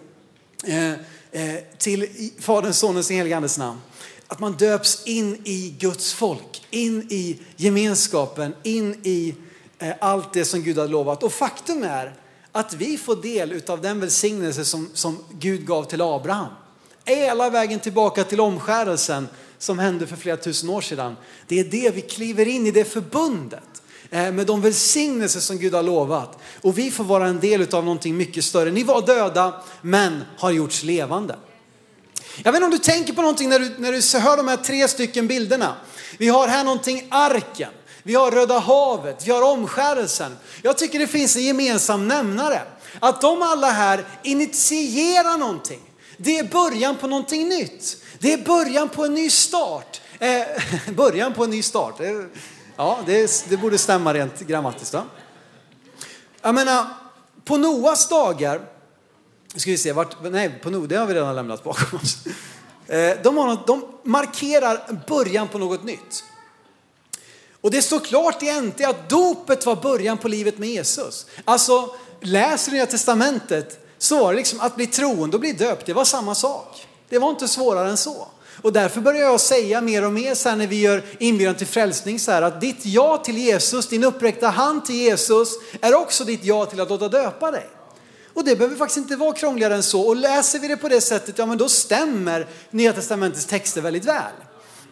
eh, 0.64 0.92
eh, 0.92 1.64
till 1.78 2.32
Faderns, 2.40 2.78
Sonens 2.78 3.10
och 3.10 3.16
Helige 3.16 3.38
Andes 3.38 3.58
namn. 3.58 3.80
Att 4.28 4.40
man 4.40 4.54
döps 4.54 5.04
in 5.06 5.42
i 5.44 5.76
Guds 5.80 6.14
folk, 6.14 6.68
in 6.70 7.08
i 7.10 7.40
gemenskapen, 7.56 8.56
in 8.64 8.96
i 9.04 9.36
eh, 9.80 9.94
allt 10.00 10.34
det 10.34 10.46
som 10.46 10.64
Gud 10.64 10.78
har 10.78 10.88
lovat. 10.88 11.24
Och 11.24 11.34
faktum 11.34 11.84
är 11.84 12.14
att 12.52 12.74
vi 12.74 12.98
får 12.98 13.16
del 13.16 13.62
av 13.68 13.82
den 13.82 14.00
välsignelse 14.00 14.66
som, 14.66 14.90
som 14.94 15.18
Gud 15.32 15.66
gav 15.66 15.84
till 15.84 16.02
Abraham. 16.02 16.50
Hela 17.06 17.50
vägen 17.50 17.80
tillbaka 17.80 18.24
till 18.24 18.40
omskärelsen 18.40 19.28
som 19.58 19.80
hände 19.80 20.08
för 20.08 20.16
flera 20.16 20.38
tusen 20.38 20.70
år 20.70 20.82
sedan. 20.82 21.16
Det 21.48 21.60
är 21.60 21.64
det 21.64 21.96
vi 21.96 22.02
kliver 22.02 22.48
in 22.48 22.68
i, 22.68 22.72
det 22.72 22.86
förbundet 22.86 23.82
eh, 24.10 24.32
med 24.32 24.48
de 24.48 24.62
välsignelser 24.62 25.40
som 25.40 25.58
Gud 25.58 25.74
har 25.74 25.84
lovat. 25.84 26.38
Och 26.62 26.78
vi 26.78 26.92
får 26.92 27.04
vara 27.04 27.28
en 27.28 27.40
del 27.40 27.76
av 27.76 27.84
någonting 27.84 28.18
mycket 28.18 28.44
större. 28.44 28.72
Ni 28.72 28.84
var 28.84 29.06
döda 29.06 29.64
men 29.82 30.24
har 30.38 30.52
gjorts 30.52 30.84
levande. 30.84 31.36
Jag 32.44 32.52
vet 32.52 32.56
inte 32.56 32.66
om 32.66 32.72
du 32.72 32.78
tänker 32.78 33.14
på 33.14 33.22
någonting 33.22 33.50
när 33.50 33.60
du, 33.60 33.76
när 33.78 33.92
du 33.92 34.20
hör 34.20 34.38
de 34.38 34.48
här 34.48 34.58
tre 34.58 34.88
stycken 34.88 35.28
bilderna. 35.28 35.76
Vi 36.18 36.28
har 36.28 36.48
här 36.48 36.64
någonting 36.64 37.08
arken, 37.12 37.72
vi 38.04 38.16
har 38.16 38.32
Röda 38.32 38.60
havet, 38.60 39.28
vi 39.28 39.32
har 39.32 39.42
omskärelsen. 39.42 40.38
Jag 40.62 40.78
tycker 40.78 41.00
det 41.00 41.08
finns 41.08 41.36
en 41.36 41.44
gemensam 41.44 42.08
nämnare. 42.08 42.62
Att 43.00 43.22
de 43.22 43.42
alla 43.42 43.70
här 43.72 44.06
initierar 44.24 45.38
någonting. 45.38 45.82
Det 46.18 46.40
är 46.40 46.44
början 46.44 46.96
på 46.96 47.08
någonting 47.08 47.50
nytt. 47.50 47.98
Det 48.20 48.34
är 48.34 48.38
början 48.38 48.90
på 48.90 49.06
en 49.06 49.14
ny 49.14 49.30
start. 49.30 50.02
Eh, 50.20 50.42
början 50.94 51.34
på 51.34 51.44
en 51.44 51.50
ny 51.50 51.62
start. 51.62 52.00
Eh, 52.00 52.24
ja, 52.76 53.00
det, 53.06 53.46
det 53.50 53.58
borde 53.58 53.78
stämma 53.78 54.14
rent 54.14 54.40
grammatiskt. 54.40 54.94
Va? 54.94 55.04
Jag 56.42 56.56
menar, 56.56 56.86
på 57.46 57.58
Noas 57.58 58.10
dagar 58.10 58.62
ska 59.60 59.72
vi 59.72 59.78
se, 59.78 59.92
vart, 59.92 60.24
nej, 60.24 60.60
på 60.64 60.70
Nord, 60.70 60.90
det 60.90 60.96
har 60.96 61.06
vi 61.06 61.14
redan 61.14 61.36
lämnat 61.36 61.64
bakom 61.64 62.00
oss. 62.00 62.18
Eh, 62.88 63.18
de, 63.24 63.38
har 63.38 63.48
något, 63.48 63.68
de 63.68 63.86
markerar 64.04 65.04
början 65.08 65.48
på 65.48 65.58
något 65.58 65.84
nytt. 65.84 66.24
Och 67.62 67.72
det 67.72 67.82
står 67.82 68.00
klart 68.00 68.44
i 68.44 68.62
NT 68.62 68.82
att 68.82 69.10
dopet 69.10 69.66
var 69.66 69.76
början 69.76 70.18
på 70.18 70.28
livet 70.28 70.58
med 70.58 70.70
Jesus. 70.70 71.26
Alltså, 71.46 71.96
läser 72.22 72.72
Nya 72.72 72.86
Testamentet 72.86 73.86
så 73.98 74.20
var 74.20 74.32
det 74.32 74.38
liksom 74.38 74.60
att 74.60 74.76
bli 74.76 74.88
troende 74.88 75.38
och 75.38 75.42
bli 75.42 75.52
döpt, 75.52 75.86
det 75.86 75.94
var 75.94 76.06
samma 76.06 76.36
sak. 76.36 76.88
Det 77.10 77.20
var 77.20 77.30
inte 77.30 77.48
svårare 77.48 77.90
än 77.90 77.98
så. 77.98 78.28
Och 78.62 78.74
därför 78.74 79.02
börjar 79.02 79.22
jag 79.22 79.40
säga 79.40 79.82
mer 79.82 80.06
och 80.06 80.14
mer 80.14 80.36
så 80.36 80.50
här 80.50 80.56
när 80.56 80.68
vi 80.68 80.82
gör 80.82 81.04
inbjudan 81.20 81.56
till 81.56 81.68
frälsning 81.68 82.20
så 82.20 82.32
här 82.32 82.42
att 82.42 82.62
ditt 82.62 82.86
ja 82.86 83.18
till 83.18 83.38
Jesus, 83.38 83.88
din 83.88 84.04
uppräckta 84.04 84.48
hand 84.48 84.86
till 84.86 84.96
Jesus 84.96 85.54
är 85.82 85.96
också 85.96 86.24
ditt 86.24 86.44
ja 86.44 86.66
till 86.66 86.82
att 86.82 86.90
låta 86.90 87.08
döpa 87.08 87.52
dig. 87.52 87.70
Och 88.38 88.44
det 88.44 88.56
behöver 88.56 88.76
faktiskt 88.76 88.98
inte 88.98 89.16
vara 89.16 89.34
krångligare 89.34 89.76
än 89.76 89.84
så. 89.84 90.02
Och 90.02 90.16
läser 90.16 90.60
vi 90.60 90.68
det 90.68 90.78
på 90.78 90.90
det 90.90 91.02
sättet, 91.02 91.38
ja 91.38 91.46
men 91.46 91.58
då 91.58 91.70
stämmer 91.70 92.48
Nya 92.72 92.94
Testamentets 92.94 93.46
texter 93.46 93.82
väldigt 93.82 94.06
väl. 94.06 94.32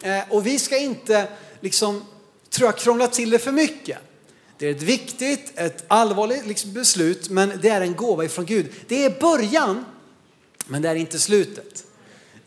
Eh, 0.02 0.22
och 0.30 0.46
vi 0.46 0.58
ska 0.58 0.78
inte 0.78 1.28
liksom, 1.60 2.04
tror 2.50 2.68
jag, 2.68 2.78
krångla 2.78 3.08
till 3.08 3.30
det 3.30 3.38
för 3.38 3.52
mycket. 3.52 3.98
Det 4.58 4.66
är 4.66 4.70
ett 4.70 4.82
viktigt, 4.82 5.52
ett 5.54 5.84
allvarligt 5.88 6.46
liksom, 6.46 6.72
beslut, 6.72 7.30
men 7.30 7.52
det 7.62 7.68
är 7.68 7.80
en 7.80 7.94
gåva 7.94 8.24
ifrån 8.24 8.46
Gud. 8.46 8.72
Det 8.88 9.04
är 9.04 9.20
början, 9.20 9.84
men 10.66 10.82
det 10.82 10.88
är 10.88 10.94
inte 10.94 11.18
slutet. 11.18 11.84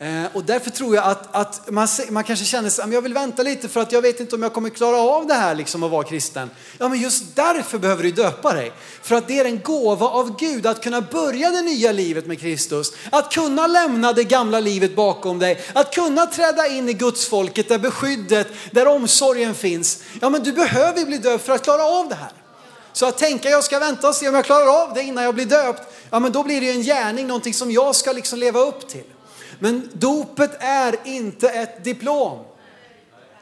Eh, 0.02 0.24
och 0.32 0.44
därför 0.44 0.70
tror 0.70 0.94
jag 0.94 1.04
att, 1.04 1.36
att 1.36 1.70
man, 1.70 1.88
man 2.10 2.24
kanske 2.24 2.44
känner 2.44 2.68
att 2.68 2.92
jag 2.92 3.02
vill 3.02 3.14
vänta 3.14 3.42
lite 3.42 3.68
för 3.68 3.80
att 3.80 3.92
jag 3.92 4.02
vet 4.02 4.20
inte 4.20 4.34
om 4.34 4.42
jag 4.42 4.52
kommer 4.52 4.70
klara 4.70 4.96
av 4.96 5.26
det 5.26 5.34
här 5.34 5.54
liksom 5.54 5.82
att 5.82 5.90
vara 5.90 6.04
kristen. 6.04 6.50
Ja 6.78 6.88
men 6.88 7.00
just 7.00 7.36
därför 7.36 7.78
behöver 7.78 8.02
du 8.02 8.10
döpa 8.10 8.52
dig. 8.52 8.72
För 9.02 9.16
att 9.16 9.28
det 9.28 9.40
är 9.40 9.44
en 9.44 9.60
gåva 9.60 10.06
av 10.06 10.36
Gud 10.38 10.66
att 10.66 10.82
kunna 10.82 11.00
börja 11.00 11.50
det 11.50 11.62
nya 11.62 11.92
livet 11.92 12.26
med 12.26 12.40
Kristus. 12.40 12.92
Att 13.10 13.32
kunna 13.32 13.66
lämna 13.66 14.12
det 14.12 14.24
gamla 14.24 14.60
livet 14.60 14.96
bakom 14.96 15.38
dig. 15.38 15.60
Att 15.72 15.94
kunna 15.94 16.26
träda 16.26 16.68
in 16.68 16.88
i 16.88 16.92
Guds 16.92 17.26
folket 17.26 17.68
där 17.68 17.78
beskyddet, 17.78 18.48
där 18.70 18.86
omsorgen 18.86 19.54
finns. 19.54 20.02
Ja 20.20 20.30
men 20.30 20.42
du 20.42 20.52
behöver 20.52 21.04
bli 21.04 21.18
döpt 21.18 21.46
för 21.46 21.52
att 21.52 21.64
klara 21.64 21.84
av 21.84 22.08
det 22.08 22.14
här. 22.14 22.32
Så 22.92 23.06
att 23.06 23.18
tänka 23.18 23.48
jag 23.48 23.64
ska 23.64 23.78
vänta 23.78 24.08
och 24.08 24.14
se 24.14 24.28
om 24.28 24.34
jag 24.34 24.44
klarar 24.44 24.82
av 24.82 24.94
det 24.94 25.02
innan 25.02 25.24
jag 25.24 25.34
blir 25.34 25.46
döpt. 25.46 25.82
Ja 26.10 26.18
men 26.18 26.32
då 26.32 26.42
blir 26.42 26.60
det 26.60 26.66
ju 26.66 26.72
en 26.72 26.82
gärning, 26.82 27.26
någonting 27.26 27.54
som 27.54 27.70
jag 27.70 27.96
ska 27.96 28.12
liksom 28.12 28.38
leva 28.38 28.60
upp 28.60 28.88
till. 28.88 29.04
Men 29.60 29.90
dopet 29.92 30.50
är 30.60 30.96
inte 31.04 31.48
ett 31.48 31.84
diplom. 31.84 32.38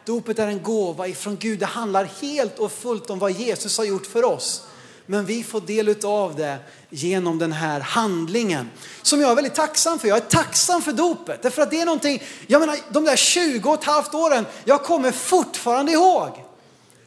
Dopet 0.05 0.39
är 0.39 0.47
en 0.47 0.63
gåva 0.63 1.09
ifrån 1.09 1.37
Gud. 1.41 1.59
Det 1.59 1.67
handlar 1.67 2.05
helt 2.05 2.59
och 2.59 2.73
fullt 2.73 3.11
om 3.11 3.19
vad 3.19 3.33
Jesus 3.33 3.79
har 3.79 3.85
gjort 3.85 4.07
för 4.07 4.25
oss. 4.25 4.67
Men 5.07 5.27
vi 5.27 5.45
får 5.45 5.61
del 5.61 5.97
av 6.05 6.37
det 6.37 6.59
genom 6.91 7.39
den 7.39 7.53
här 7.53 7.81
handlingen 7.81 8.71
som 9.03 9.21
jag 9.21 9.31
är 9.31 9.35
väldigt 9.35 9.55
tacksam 9.55 9.99
för. 9.99 10.09
Jag 10.09 10.17
är 10.17 10.23
tacksam 10.23 10.83
för 10.83 10.93
dopet 10.93 11.43
därför 11.43 11.63
att 11.63 11.71
det 11.71 11.81
är 11.81 11.85
någonting, 11.85 12.23
jag 12.47 12.61
menar 12.61 12.77
de 12.91 13.05
där 13.05 13.17
20 13.17 13.69
och 13.69 13.75
ett 13.75 13.85
halvt 13.85 14.15
åren, 14.15 14.47
jag 14.65 14.83
kommer 14.85 15.13
fortfarande 15.13 15.93
ihåg 15.93 16.48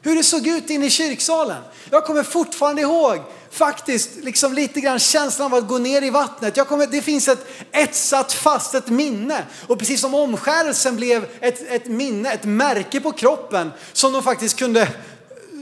hur 0.02 0.16
det 0.16 0.24
såg 0.24 0.48
ut 0.48 0.70
inne 0.70 0.86
i 0.86 0.90
kyrksalen. 0.90 1.64
Jag 1.90 2.06
kommer 2.06 2.24
fortfarande 2.24 2.82
ihåg 2.82 3.20
faktiskt 3.52 4.10
liksom 4.16 4.54
lite 4.54 4.82
grann 4.82 5.00
känslan 5.00 5.54
av 5.54 5.60
att 5.60 5.68
gå 5.68 5.78
ner 5.78 6.02
i 6.02 6.10
vattnet. 6.10 6.58
Jag 6.58 6.68
kommer, 6.68 6.88
det 6.88 7.02
finns 7.02 7.28
ett 7.28 7.48
etsat 7.72 8.34
fast, 8.34 8.76
ett 8.76 8.88
minne. 8.88 9.46
Och 9.68 9.80
precis 9.80 10.02
som 10.02 10.16
omskärelsen 10.16 10.96
blev 10.96 11.26
ett, 11.40 11.72
ett 11.72 11.88
minne, 11.88 12.34
ett 12.34 12.44
märke 12.44 13.02
på 13.02 13.12
kroppen 13.12 13.72
som 13.94 14.14
de 14.14 14.24
faktiskt 14.24 14.58
kunde 14.58 14.88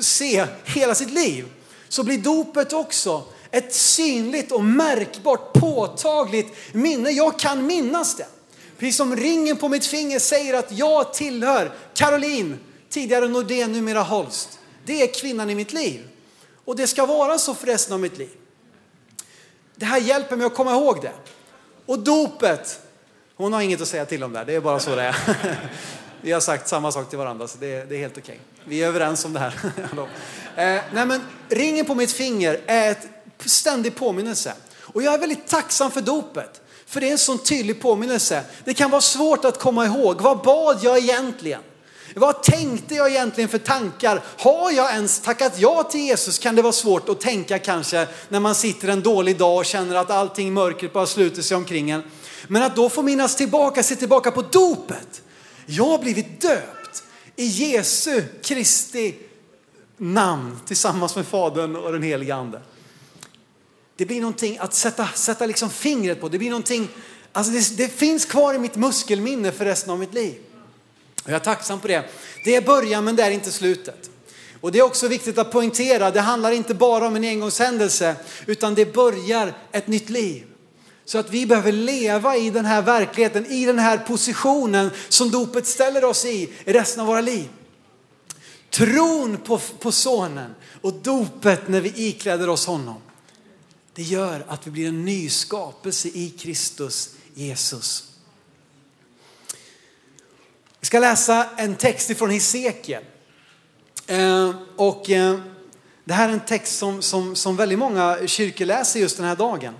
se 0.01 0.45
hela 0.63 0.95
sitt 0.95 1.11
liv. 1.11 1.45
Så 1.89 2.03
blir 2.03 2.17
dopet 2.17 2.73
också 2.73 3.23
ett 3.51 3.73
synligt 3.73 4.51
och 4.51 4.63
märkbart 4.63 5.53
påtagligt 5.53 6.55
minne. 6.71 7.09
Jag 7.09 7.39
kan 7.39 7.65
minnas 7.65 8.15
det. 8.15 8.27
Precis 8.79 8.97
som 8.97 9.15
ringen 9.15 9.57
på 9.57 9.69
mitt 9.69 9.85
finger 9.85 10.19
säger 10.19 10.53
att 10.53 10.71
jag 10.71 11.13
tillhör 11.13 11.71
Caroline, 11.93 12.57
tidigare 12.89 13.27
Nordén, 13.27 13.71
numera 13.71 14.01
Holst. 14.01 14.59
Det 14.85 15.01
är 15.01 15.13
kvinnan 15.13 15.49
i 15.49 15.55
mitt 15.55 15.73
liv. 15.73 16.07
Och 16.65 16.75
det 16.75 16.87
ska 16.87 17.05
vara 17.05 17.37
så 17.37 17.53
för 17.53 17.67
resten 17.67 17.93
av 17.93 17.99
mitt 17.99 18.17
liv. 18.17 18.29
Det 19.75 19.85
här 19.85 19.99
hjälper 19.99 20.35
mig 20.35 20.45
att 20.47 20.55
komma 20.55 20.71
ihåg 20.71 21.01
det. 21.01 21.13
Och 21.85 21.99
dopet, 21.99 22.81
hon 23.35 23.53
har 23.53 23.61
inget 23.61 23.81
att 23.81 23.87
säga 23.87 24.05
till 24.05 24.23
om 24.23 24.33
där, 24.33 24.45
det 24.45 24.55
är 24.55 24.61
bara 24.61 24.79
så 24.79 24.95
det 24.95 25.03
är. 25.03 25.15
Vi 26.21 26.31
har 26.31 26.39
sagt 26.39 26.67
samma 26.67 26.91
sak 26.91 27.09
till 27.09 27.17
varandra 27.17 27.47
så 27.47 27.57
det 27.57 27.75
är, 27.75 27.85
det 27.85 27.95
är 27.95 27.99
helt 27.99 28.17
okej. 28.17 28.39
Vi 28.65 28.83
är 28.83 28.87
överens 28.87 29.25
om 29.25 29.33
det 29.33 29.39
här. 29.39 29.53
eh, 30.55 30.81
nej 30.93 31.05
men, 31.05 31.21
ringen 31.49 31.85
på 31.85 31.95
mitt 31.95 32.11
finger 32.11 32.61
är 32.65 32.91
ett 32.91 33.07
ständig 33.45 33.95
påminnelse. 33.95 34.53
Och 34.77 35.03
jag 35.03 35.13
är 35.13 35.17
väldigt 35.17 35.47
tacksam 35.47 35.91
för 35.91 36.01
dopet. 36.01 36.61
För 36.85 37.01
det 37.01 37.07
är 37.07 37.11
en 37.11 37.17
sån 37.17 37.37
tydlig 37.37 37.81
påminnelse. 37.81 38.43
Det 38.63 38.73
kan 38.73 38.91
vara 38.91 39.01
svårt 39.01 39.45
att 39.45 39.59
komma 39.59 39.85
ihåg. 39.85 40.21
Vad 40.21 40.41
bad 40.41 40.79
jag 40.81 40.97
egentligen? 40.97 41.61
Vad 42.15 42.43
tänkte 42.43 42.95
jag 42.95 43.09
egentligen 43.09 43.49
för 43.49 43.57
tankar? 43.57 44.23
Har 44.37 44.71
jag 44.71 44.93
ens 44.93 45.19
tackat 45.19 45.59
ja 45.59 45.83
till 45.83 46.01
Jesus? 46.01 46.39
Kan 46.39 46.55
det 46.55 46.61
vara 46.61 46.73
svårt 46.73 47.09
att 47.09 47.21
tänka 47.21 47.59
kanske 47.59 48.07
när 48.29 48.39
man 48.39 48.55
sitter 48.55 48.87
en 48.87 49.01
dålig 49.01 49.37
dag 49.37 49.57
och 49.57 49.65
känner 49.65 49.95
att 49.95 50.11
allting 50.11 50.53
mörkret 50.53 50.93
bara 50.93 51.05
sluter 51.05 51.41
sig 51.41 51.57
omkring 51.57 51.89
en. 51.89 52.03
Men 52.47 52.63
att 52.63 52.75
då 52.75 52.89
få 52.89 53.01
minnas 53.01 53.35
tillbaka, 53.35 53.83
se 53.83 53.95
tillbaka 53.95 54.31
på 54.31 54.41
dopet. 54.41 55.21
Jag 55.65 55.85
har 55.85 55.99
blivit 55.99 56.41
döpt 56.41 57.03
i 57.35 57.45
Jesu 57.45 58.23
Kristi 58.43 59.15
namn 59.97 60.59
tillsammans 60.65 61.15
med 61.15 61.27
Fadern 61.27 61.75
och 61.75 61.91
den 61.91 62.03
helige 62.03 62.35
Ande. 62.35 62.61
Det 63.95 64.05
blir 64.05 64.21
någonting 64.21 64.57
att 64.57 64.73
sätta, 64.73 65.07
sätta 65.07 65.45
liksom 65.45 65.69
fingret 65.69 66.21
på. 66.21 66.29
Det 66.29 66.37
blir 66.37 66.49
någonting, 66.49 66.87
alltså 67.31 67.53
det, 67.53 67.77
det 67.77 67.87
finns 67.87 68.25
kvar 68.25 68.53
i 68.53 68.59
mitt 68.59 68.75
muskelminne 68.75 69.51
för 69.51 69.65
resten 69.65 69.91
av 69.91 69.99
mitt 69.99 70.13
liv. 70.13 70.35
Och 71.29 71.33
jag 71.33 71.39
är 71.39 71.43
tacksam 71.45 71.79
på 71.79 71.87
det. 71.87 72.09
Det 72.43 72.55
är 72.55 72.61
början 72.61 73.03
men 73.03 73.15
det 73.15 73.23
är 73.23 73.31
inte 73.31 73.51
slutet. 73.51 74.09
Och 74.61 74.71
det 74.71 74.79
är 74.79 74.83
också 74.83 75.07
viktigt 75.07 75.37
att 75.37 75.51
poängtera, 75.51 76.11
det 76.11 76.21
handlar 76.21 76.51
inte 76.51 76.73
bara 76.73 77.07
om 77.07 77.15
en 77.15 77.23
engångshändelse 77.23 78.15
utan 78.45 78.75
det 78.75 78.93
börjar 78.93 79.53
ett 79.71 79.87
nytt 79.87 80.09
liv. 80.09 80.45
Så 81.05 81.17
att 81.17 81.29
vi 81.29 81.45
behöver 81.45 81.71
leva 81.71 82.37
i 82.37 82.49
den 82.49 82.65
här 82.65 82.81
verkligheten, 82.81 83.45
i 83.45 83.65
den 83.65 83.79
här 83.79 83.97
positionen 83.97 84.91
som 85.09 85.31
dopet 85.31 85.67
ställer 85.67 86.05
oss 86.05 86.25
i, 86.25 86.49
i 86.65 86.73
resten 86.73 87.01
av 87.01 87.07
våra 87.07 87.21
liv. 87.21 87.49
Tron 88.69 89.37
på, 89.37 89.57
på 89.79 89.91
sonen 89.91 90.55
och 90.81 90.93
dopet 90.93 91.67
när 91.67 91.81
vi 91.81 91.93
ikläder 91.95 92.49
oss 92.49 92.65
honom. 92.65 93.01
Det 93.93 94.03
gör 94.03 94.45
att 94.47 94.67
vi 94.67 94.71
blir 94.71 94.87
en 94.87 95.05
ny 95.05 95.29
skapelse 95.29 96.07
i 96.07 96.29
Kristus 96.29 97.09
Jesus. 97.33 98.08
Vi 100.79 100.85
ska 100.85 100.99
läsa 100.99 101.49
en 101.57 101.75
text 101.75 102.09
ifrån 102.09 102.29
Hesekiel. 102.29 103.03
Eh, 104.07 104.51
och 104.75 105.09
eh, 105.09 105.39
det 106.03 106.13
här 106.13 106.29
är 106.29 106.33
en 106.33 106.39
text 106.39 106.77
som, 106.77 107.01
som, 107.01 107.35
som 107.35 107.55
väldigt 107.55 107.79
många 107.79 108.17
kyrkor 108.25 108.65
läser 108.65 108.99
just 108.99 109.17
den 109.17 109.25
här 109.25 109.35
dagen. 109.35 109.73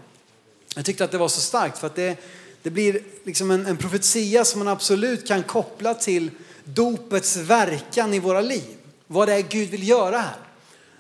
Jag 0.76 0.86
tyckte 0.86 1.04
att 1.04 1.12
det 1.12 1.18
var 1.18 1.28
så 1.28 1.42
starkt 1.42 1.78
för 1.78 1.88
att 1.88 1.96
det, 1.96 2.18
det 2.64 2.70
blir 2.70 3.02
liksom 3.24 3.52
en, 3.52 3.66
en 3.66 3.78
profetia 3.78 4.46
som 4.46 4.60
man 4.60 4.68
absolut 4.68 5.28
kan 5.28 5.44
koppla 5.44 5.94
till 5.94 6.32
dopets 6.64 7.38
verkan 7.38 8.14
i 8.14 8.20
våra 8.20 8.42
liv. 8.42 8.78
Vad 9.08 9.28
det 9.28 9.34
är 9.34 9.42
Gud 9.42 9.70
vill 9.70 9.88
göra 9.88 10.18
här. 10.18 10.38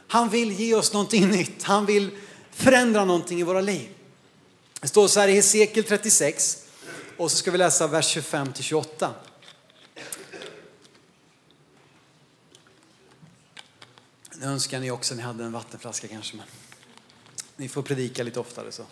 Han 0.08 0.30
vill 0.30 0.52
ge 0.52 0.76
oss 0.76 0.94
någonting 0.94 1.28
nytt. 1.28 1.64
Han 1.64 1.86
vill 1.86 2.10
förändra 2.52 3.06
någonting 3.06 3.40
i 3.40 3.44
våra 3.44 3.62
liv. 3.62 3.90
Det 4.82 4.88
står 4.88 5.08
så 5.08 5.20
här 5.20 5.28
i 5.28 5.34
Hesekiel 5.34 5.86
36 5.86 6.58
och 7.18 7.32
så 7.32 7.38
ska 7.38 7.52
vi 7.52 7.58
läsa 7.58 7.88
vers 7.88 8.08
25 8.08 8.54
till 8.54 8.64
28. 8.64 9.14
Nu 14.42 14.46
önskar 14.46 14.80
ni 14.80 14.92
också 14.92 15.14
att 15.14 15.18
ni 15.18 15.24
hade 15.24 15.44
en 15.44 15.52
vattenflaska 15.52 16.08
kanske, 16.08 16.38
men 16.38 16.46
ni 17.58 17.68
får 17.68 17.82
predika 17.82 18.24
lite 18.24 18.40
oftare 18.40 18.72
så 18.72 18.84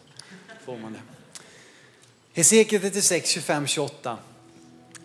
får 0.66 0.78
man 0.78 0.94
det. 0.94 1.00
Hesekiel 2.34 2.82
36, 2.82 3.30
25, 3.30 3.68
28. 3.68 4.18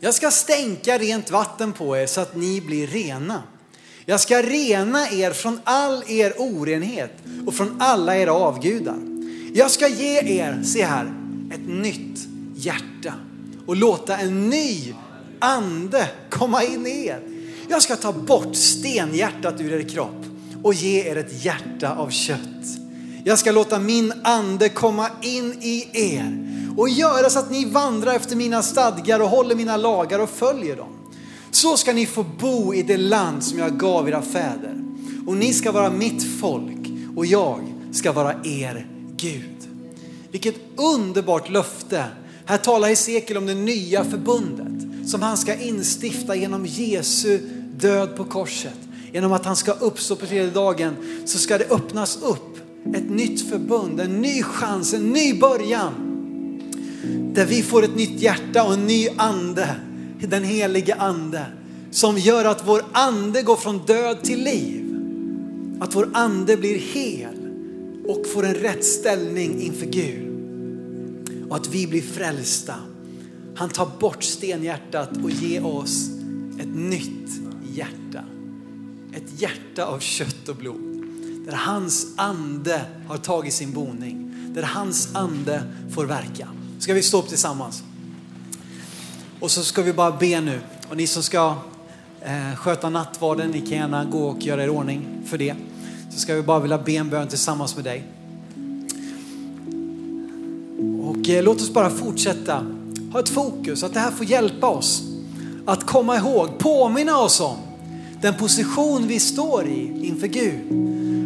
Jag 0.01 0.15
ska 0.15 0.31
stänka 0.31 0.99
rent 0.99 1.31
vatten 1.31 1.73
på 1.73 1.97
er 1.97 2.07
så 2.07 2.21
att 2.21 2.37
ni 2.37 2.61
blir 2.61 2.87
rena. 2.87 3.43
Jag 4.05 4.21
ska 4.21 4.43
rena 4.43 5.11
er 5.11 5.33
från 5.33 5.61
all 5.65 6.05
er 6.07 6.35
orenhet 6.39 7.13
och 7.47 7.55
från 7.55 7.81
alla 7.81 8.17
era 8.17 8.33
avgudar. 8.33 8.99
Jag 9.55 9.71
ska 9.71 9.89
ge 9.89 10.39
er, 10.39 10.63
se 10.63 10.85
här, 10.85 11.13
ett 11.53 11.69
nytt 11.69 12.29
hjärta 12.55 13.15
och 13.67 13.77
låta 13.77 14.17
en 14.17 14.51
ny 14.51 14.95
ande 15.39 16.11
komma 16.31 16.65
in 16.65 16.87
i 16.87 17.07
er. 17.07 17.23
Jag 17.69 17.83
ska 17.83 17.97
ta 17.97 18.13
bort 18.13 18.57
stenhjärtat 18.57 19.61
ur 19.61 19.73
er 19.73 19.89
kropp 19.89 20.32
och 20.63 20.75
ge 20.75 21.09
er 21.11 21.17
ett 21.17 21.45
hjärta 21.45 21.95
av 21.95 22.11
kött. 22.11 22.79
Jag 23.25 23.39
ska 23.39 23.53
låta 23.53 23.79
min 23.79 24.13
ande 24.25 24.69
komma 24.69 25.09
in 25.23 25.53
i 25.61 25.89
er 25.93 26.39
och 26.77 26.89
göra 26.89 27.31
så 27.31 27.39
att 27.39 27.51
ni 27.51 27.65
vandrar 27.65 28.13
efter 28.13 28.37
mina 28.37 28.63
stadgar 28.63 29.21
och 29.21 29.29
håller 29.29 29.55
mina 29.55 29.77
lagar 29.77 30.19
och 30.19 30.31
följer 30.31 30.77
dem. 30.77 30.89
Så 31.51 31.77
ska 31.77 31.93
ni 31.93 32.07
få 32.07 32.25
bo 32.41 32.75
i 32.75 32.83
det 32.83 32.97
land 32.97 33.45
som 33.45 33.59
jag 33.59 33.79
gav 33.79 34.09
era 34.09 34.23
fäder. 34.23 34.85
Och 35.27 35.37
ni 35.37 35.53
ska 35.53 35.73
vara 35.73 35.91
mitt 35.91 36.41
folk 36.41 36.89
och 37.17 37.27
jag 37.27 37.61
ska 37.93 38.13
vara 38.13 38.35
er 38.45 38.87
Gud. 39.17 39.69
Vilket 40.31 40.57
underbart 40.77 41.51
löfte. 41.51 42.05
Här 42.47 42.59
talar 42.59 42.89
Hesekiel 42.89 43.37
om 43.37 43.47
det 43.47 43.55
nya 43.55 44.05
förbundet 44.05 45.09
som 45.11 45.23
han 45.23 45.37
ska 45.37 45.55
instifta 45.55 46.35
genom 46.35 46.67
Jesu 46.67 47.39
död 47.77 48.17
på 48.17 48.25
korset. 48.25 48.82
Genom 49.13 49.33
att 49.33 49.45
han 49.45 49.57
ska 49.57 49.73
uppstå 49.73 50.17
på 50.17 50.27
tredje 50.27 50.51
dagen 50.51 50.97
så 51.25 51.39
ska 51.39 51.59
det 51.59 51.71
öppnas 51.71 52.23
upp 52.23 52.59
ett 52.95 53.11
nytt 53.11 53.49
förbund, 53.49 54.01
en 54.01 54.21
ny 54.23 54.43
chans, 54.43 54.95
en 54.95 55.11
ny 55.11 55.35
början. 55.35 55.93
Där 57.35 57.47
vi 57.47 57.63
får 57.63 57.85
ett 57.85 57.97
nytt 57.97 58.21
hjärta 58.21 58.65
och 58.65 58.75
en 58.75 58.87
ny 58.87 59.09
ande 59.17 59.77
den 60.27 60.45
helige 60.45 60.95
ande 60.95 61.47
som 61.91 62.19
gör 62.19 62.45
att 62.45 62.69
vår 62.69 62.83
ande 62.93 63.43
går 63.43 63.57
från 63.57 63.87
död 63.87 64.23
till 64.23 64.45
liv. 64.45 64.99
Att 65.81 65.95
vår 65.95 66.09
ande 66.13 66.57
blir 66.57 66.79
hel 66.79 67.35
och 68.07 68.27
får 68.27 68.47
en 68.47 68.55
rätt 68.55 68.85
ställning 68.85 69.63
inför 69.63 69.87
Gud. 69.87 70.29
Och 71.51 71.57
att 71.57 71.69
vi 71.69 71.87
blir 71.87 72.03
frälsta. 72.03 72.75
Han 73.55 73.69
tar 73.69 73.89
bort 74.01 74.23
stenhjärtat 74.23 75.11
och 75.25 75.31
ger 75.31 75.67
oss 75.67 76.09
ett 76.61 76.75
nytt 76.75 77.31
hjärta. 77.75 78.25
Ett 79.13 79.41
hjärta 79.41 79.85
av 79.87 79.99
kött 79.99 80.49
och 80.49 80.57
blod. 80.57 80.81
Där 81.47 81.53
hans 81.53 82.07
ande 82.17 82.85
har 83.09 83.17
tagit 83.17 83.55
sin 83.55 83.73
boning. 83.73 84.35
Där 84.55 84.63
hans 84.63 85.15
ande 85.15 85.63
får 85.95 86.07
verka. 86.07 86.49
Ska 86.79 86.95
vi 86.95 87.03
stå 87.03 87.19
upp 87.19 87.29
tillsammans? 87.29 87.83
Och 89.41 89.51
så 89.51 89.65
ska 89.65 89.83
vi 89.83 89.93
bara 89.93 90.17
be 90.17 90.41
nu. 90.41 90.61
Och 90.91 90.97
ni 90.97 91.07
som 91.07 91.23
ska 91.23 91.57
eh, 92.21 92.57
sköta 92.57 92.91
nattvarden, 92.91 93.51
ni 93.51 93.61
kan 93.61 93.79
gärna 93.79 94.05
gå 94.05 94.29
och 94.29 94.43
göra 94.43 94.65
er 94.65 94.69
ordning 94.69 95.23
för 95.27 95.39
det. 95.39 95.55
Så 96.11 96.19
ska 96.19 96.35
vi 96.35 96.43
bara 96.43 96.61
vilja 96.61 96.79
be 96.79 96.93
en 96.93 97.11
bön 97.11 97.29
tillsammans 97.29 97.77
med 97.77 97.85
dig. 97.85 98.05
Och 101.03 101.29
eh, 101.29 101.43
låt 101.43 101.61
oss 101.61 101.71
bara 101.71 101.91
fortsätta 101.91 102.67
ha 103.13 103.21
ett 103.21 103.29
fokus, 103.29 103.83
att 103.83 103.95
det 103.95 104.01
här 104.01 104.11
får 104.11 104.27
hjälpa 104.27 104.69
oss 104.69 105.03
att 105.67 105.87
komma 105.87 106.17
ihåg, 106.17 106.59
påminna 106.59 107.19
oss 107.19 107.41
om 107.41 107.57
den 108.23 108.35
position 108.35 109.07
vi 109.09 109.19
står 109.19 109.67
i 109.67 110.07
inför 110.07 110.27
Gud. 110.27 110.73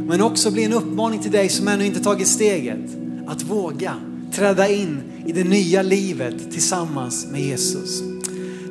Men 0.09 0.21
också 0.21 0.51
bli 0.51 0.65
en 0.65 0.73
uppmaning 0.73 1.23
till 1.23 1.31
dig 1.31 1.49
som 1.49 1.69
ännu 1.69 1.87
inte 1.87 2.01
tagit 2.01 2.29
steget 2.29 2.97
att 3.27 3.43
våga 3.43 3.95
träda 4.33 4.69
in 4.69 5.03
i 5.27 5.33
det 5.33 5.45
nya 5.45 5.83
livet 5.83 6.53
tillsammans 6.53 7.27
med 7.27 7.41
Jesus. 7.41 8.03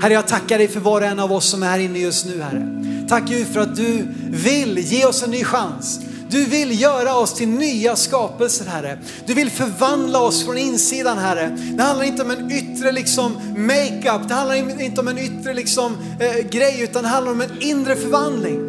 Herre, 0.01 0.13
jag 0.13 0.27
tackar 0.27 0.57
dig 0.57 0.67
för 0.67 0.79
var 0.79 1.01
och 1.01 1.07
en 1.07 1.19
av 1.19 1.33
oss 1.33 1.49
som 1.49 1.63
är 1.63 1.67
här 1.67 1.79
inne 1.79 1.99
just 1.99 2.25
nu, 2.25 2.41
Herre. 2.41 2.81
Tack 3.09 3.29
Gud 3.29 3.47
för 3.47 3.59
att 3.59 3.75
du 3.75 4.07
vill 4.29 4.77
ge 4.77 5.05
oss 5.05 5.23
en 5.23 5.31
ny 5.31 5.43
chans. 5.43 5.99
Du 6.29 6.45
vill 6.45 6.81
göra 6.81 7.15
oss 7.15 7.33
till 7.33 7.47
nya 7.47 7.95
skapelser 7.95 8.65
Herre. 8.65 8.99
Du 9.25 9.33
vill 9.33 9.49
förvandla 9.49 10.19
oss 10.19 10.45
från 10.45 10.57
insidan 10.57 11.17
Herre. 11.17 11.57
Det 11.77 11.83
handlar 11.83 12.05
inte 12.05 12.21
om 12.23 12.31
en 12.31 12.51
yttre 12.51 12.91
liksom 12.91 13.33
makeup, 13.57 14.27
det 14.27 14.33
handlar 14.33 14.81
inte 14.81 15.01
om 15.01 15.07
en 15.07 15.17
yttre 15.17 15.53
liksom 15.53 15.97
eh, 16.19 16.49
grej 16.49 16.81
utan 16.81 17.03
det 17.03 17.09
handlar 17.09 17.31
om 17.31 17.41
en 17.41 17.61
inre 17.61 17.95
förvandling. 17.95 18.59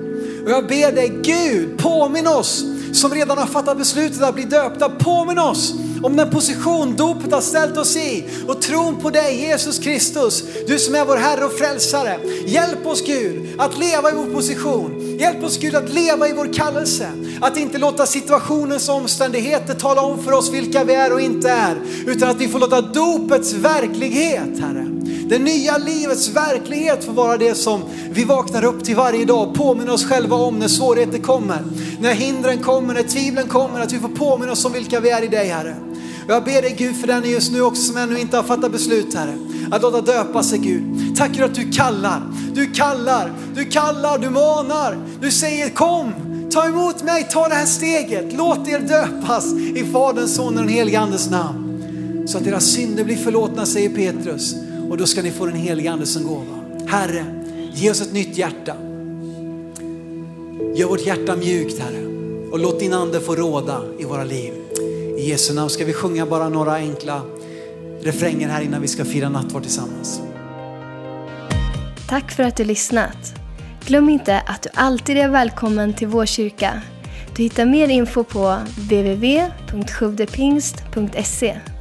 Och 0.44 0.50
jag 0.50 0.66
ber 0.66 0.92
dig 0.92 1.12
Gud, 1.22 1.78
påminn 1.78 2.26
oss 2.26 2.64
som 2.96 3.14
redan 3.14 3.38
har 3.38 3.46
fattat 3.46 3.78
beslutet 3.78 4.22
att 4.22 4.34
bli 4.34 4.44
döpta, 4.44 4.88
påminn 4.88 5.38
oss 5.38 5.74
om 6.02 6.16
den 6.16 6.30
position 6.30 6.96
dopet 6.96 7.32
har 7.32 7.40
ställt 7.40 7.76
oss 7.76 7.96
i 7.96 8.24
och 8.48 8.62
tron 8.62 8.96
på 8.96 9.10
dig 9.10 9.40
Jesus 9.40 9.78
Kristus, 9.78 10.44
du 10.66 10.78
som 10.78 10.94
är 10.94 11.04
vår 11.04 11.16
Herre 11.16 11.44
och 11.44 11.52
Frälsare. 11.52 12.18
Hjälp 12.46 12.86
oss 12.86 13.06
Gud 13.06 13.48
att 13.58 13.78
leva 13.78 14.10
i 14.10 14.14
vår 14.14 14.34
position. 14.34 15.16
Hjälp 15.18 15.44
oss 15.44 15.58
Gud 15.58 15.74
att 15.74 15.88
leva 15.88 16.28
i 16.28 16.32
vår 16.32 16.52
kallelse. 16.52 17.08
Att 17.40 17.56
inte 17.56 17.78
låta 17.78 18.06
situationens 18.06 18.88
omständigheter 18.88 19.74
tala 19.74 20.00
om 20.00 20.24
för 20.24 20.32
oss 20.32 20.52
vilka 20.52 20.84
vi 20.84 20.94
är 20.94 21.12
och 21.12 21.20
inte 21.20 21.50
är. 21.50 21.76
Utan 22.06 22.28
att 22.28 22.40
vi 22.40 22.48
får 22.48 22.58
låta 22.58 22.80
dopets 22.80 23.52
verklighet, 23.52 24.60
Herre, 24.60 24.95
det 25.28 25.38
nya 25.38 25.78
livets 25.78 26.28
verklighet 26.28 27.04
får 27.04 27.12
vara 27.12 27.36
det 27.36 27.54
som 27.54 27.82
vi 28.10 28.24
vaknar 28.24 28.64
upp 28.64 28.84
till 28.84 28.96
varje 28.96 29.24
dag, 29.24 29.54
påminner 29.54 29.92
oss 29.92 30.04
själva 30.04 30.36
om 30.36 30.58
när 30.58 30.68
svårigheter 30.68 31.18
kommer, 31.18 31.62
när 32.00 32.14
hindren 32.14 32.58
kommer, 32.58 32.94
när 32.94 33.02
tvivlen 33.02 33.48
kommer, 33.48 33.80
att 33.80 33.92
vi 33.92 33.98
får 33.98 34.08
påminna 34.08 34.52
oss 34.52 34.64
om 34.64 34.72
vilka 34.72 35.00
vi 35.00 35.10
är 35.10 35.24
i 35.24 35.28
dig 35.28 35.48
Herre. 35.48 35.76
Jag 36.28 36.44
ber 36.44 36.62
dig 36.62 36.74
Gud 36.78 36.96
för 36.96 37.06
den 37.06 37.30
just 37.30 37.52
nu 37.52 37.62
också 37.62 37.82
som 37.82 37.96
ännu 37.96 38.18
inte 38.18 38.36
har 38.36 38.44
fattat 38.44 38.72
beslut 38.72 39.14
Herre. 39.14 39.38
Att 39.70 39.82
låta 39.82 40.00
döpa 40.00 40.42
sig 40.42 40.58
Gud. 40.58 41.16
Tack 41.16 41.36
för 41.36 41.44
att 41.44 41.54
du 41.54 41.70
kallar, 41.70 42.22
du 42.54 42.66
kallar, 42.66 43.32
du 43.54 43.64
kallar, 43.64 44.18
du 44.18 44.30
manar. 44.30 44.98
Du 45.20 45.30
säger 45.30 45.68
kom, 45.68 46.12
ta 46.50 46.66
emot 46.66 47.02
mig, 47.02 47.28
ta 47.30 47.48
det 47.48 47.54
här 47.54 47.66
steget. 47.66 48.32
Låt 48.32 48.68
er 48.68 48.80
döpas 48.80 49.52
i 49.52 49.84
Faderns, 49.92 50.34
Sonens 50.34 50.58
och 50.58 50.66
den 50.66 50.68
helige 50.68 51.00
Andes 51.00 51.30
namn. 51.30 51.62
Så 52.26 52.38
att 52.38 52.44
deras 52.44 52.64
synder 52.64 53.04
blir 53.04 53.16
förlåtna 53.16 53.66
säger 53.66 53.88
Petrus. 53.88 54.54
Och 54.90 54.96
då 54.96 55.06
ska 55.06 55.22
ni 55.22 55.30
få 55.30 55.46
den 55.46 55.56
helige 55.56 55.90
Ande 55.90 56.06
som 56.06 56.24
gåva. 56.24 56.86
Herre, 56.86 57.36
Ge 57.76 57.90
oss 57.90 58.00
ett 58.00 58.12
nytt 58.12 58.38
hjärta. 58.38 58.76
Gör 60.74 60.88
vårt 60.88 61.06
hjärta 61.06 61.36
mjukt 61.36 61.78
Herre 61.78 62.06
och 62.52 62.58
låt 62.58 62.80
din 62.80 62.92
ande 62.92 63.20
få 63.20 63.34
råda 63.34 63.82
i 63.98 64.04
våra 64.04 64.24
liv. 64.24 64.52
I 65.18 65.30
Jesu 65.30 65.54
namn 65.54 65.70
ska 65.70 65.84
vi 65.84 65.92
sjunga 65.92 66.26
bara 66.26 66.48
några 66.48 66.74
enkla 66.74 67.22
refränger 68.02 68.48
här 68.48 68.62
innan 68.62 68.82
vi 68.82 68.88
ska 68.88 69.04
fira 69.04 69.28
nattvard 69.28 69.62
tillsammans. 69.62 70.20
Tack 72.08 72.32
för 72.32 72.42
att 72.42 72.56
du 72.56 72.64
lyssnat. 72.64 73.34
Glöm 73.86 74.08
inte 74.08 74.40
att 74.40 74.62
du 74.62 74.68
alltid 74.74 75.18
är 75.18 75.28
välkommen 75.28 75.94
till 75.94 76.08
vår 76.08 76.26
kyrka. 76.26 76.82
Du 77.36 77.42
hittar 77.42 77.64
mer 77.64 77.88
info 77.88 78.24
på 78.24 78.58
www.sjuvdepingst.se 78.76 81.75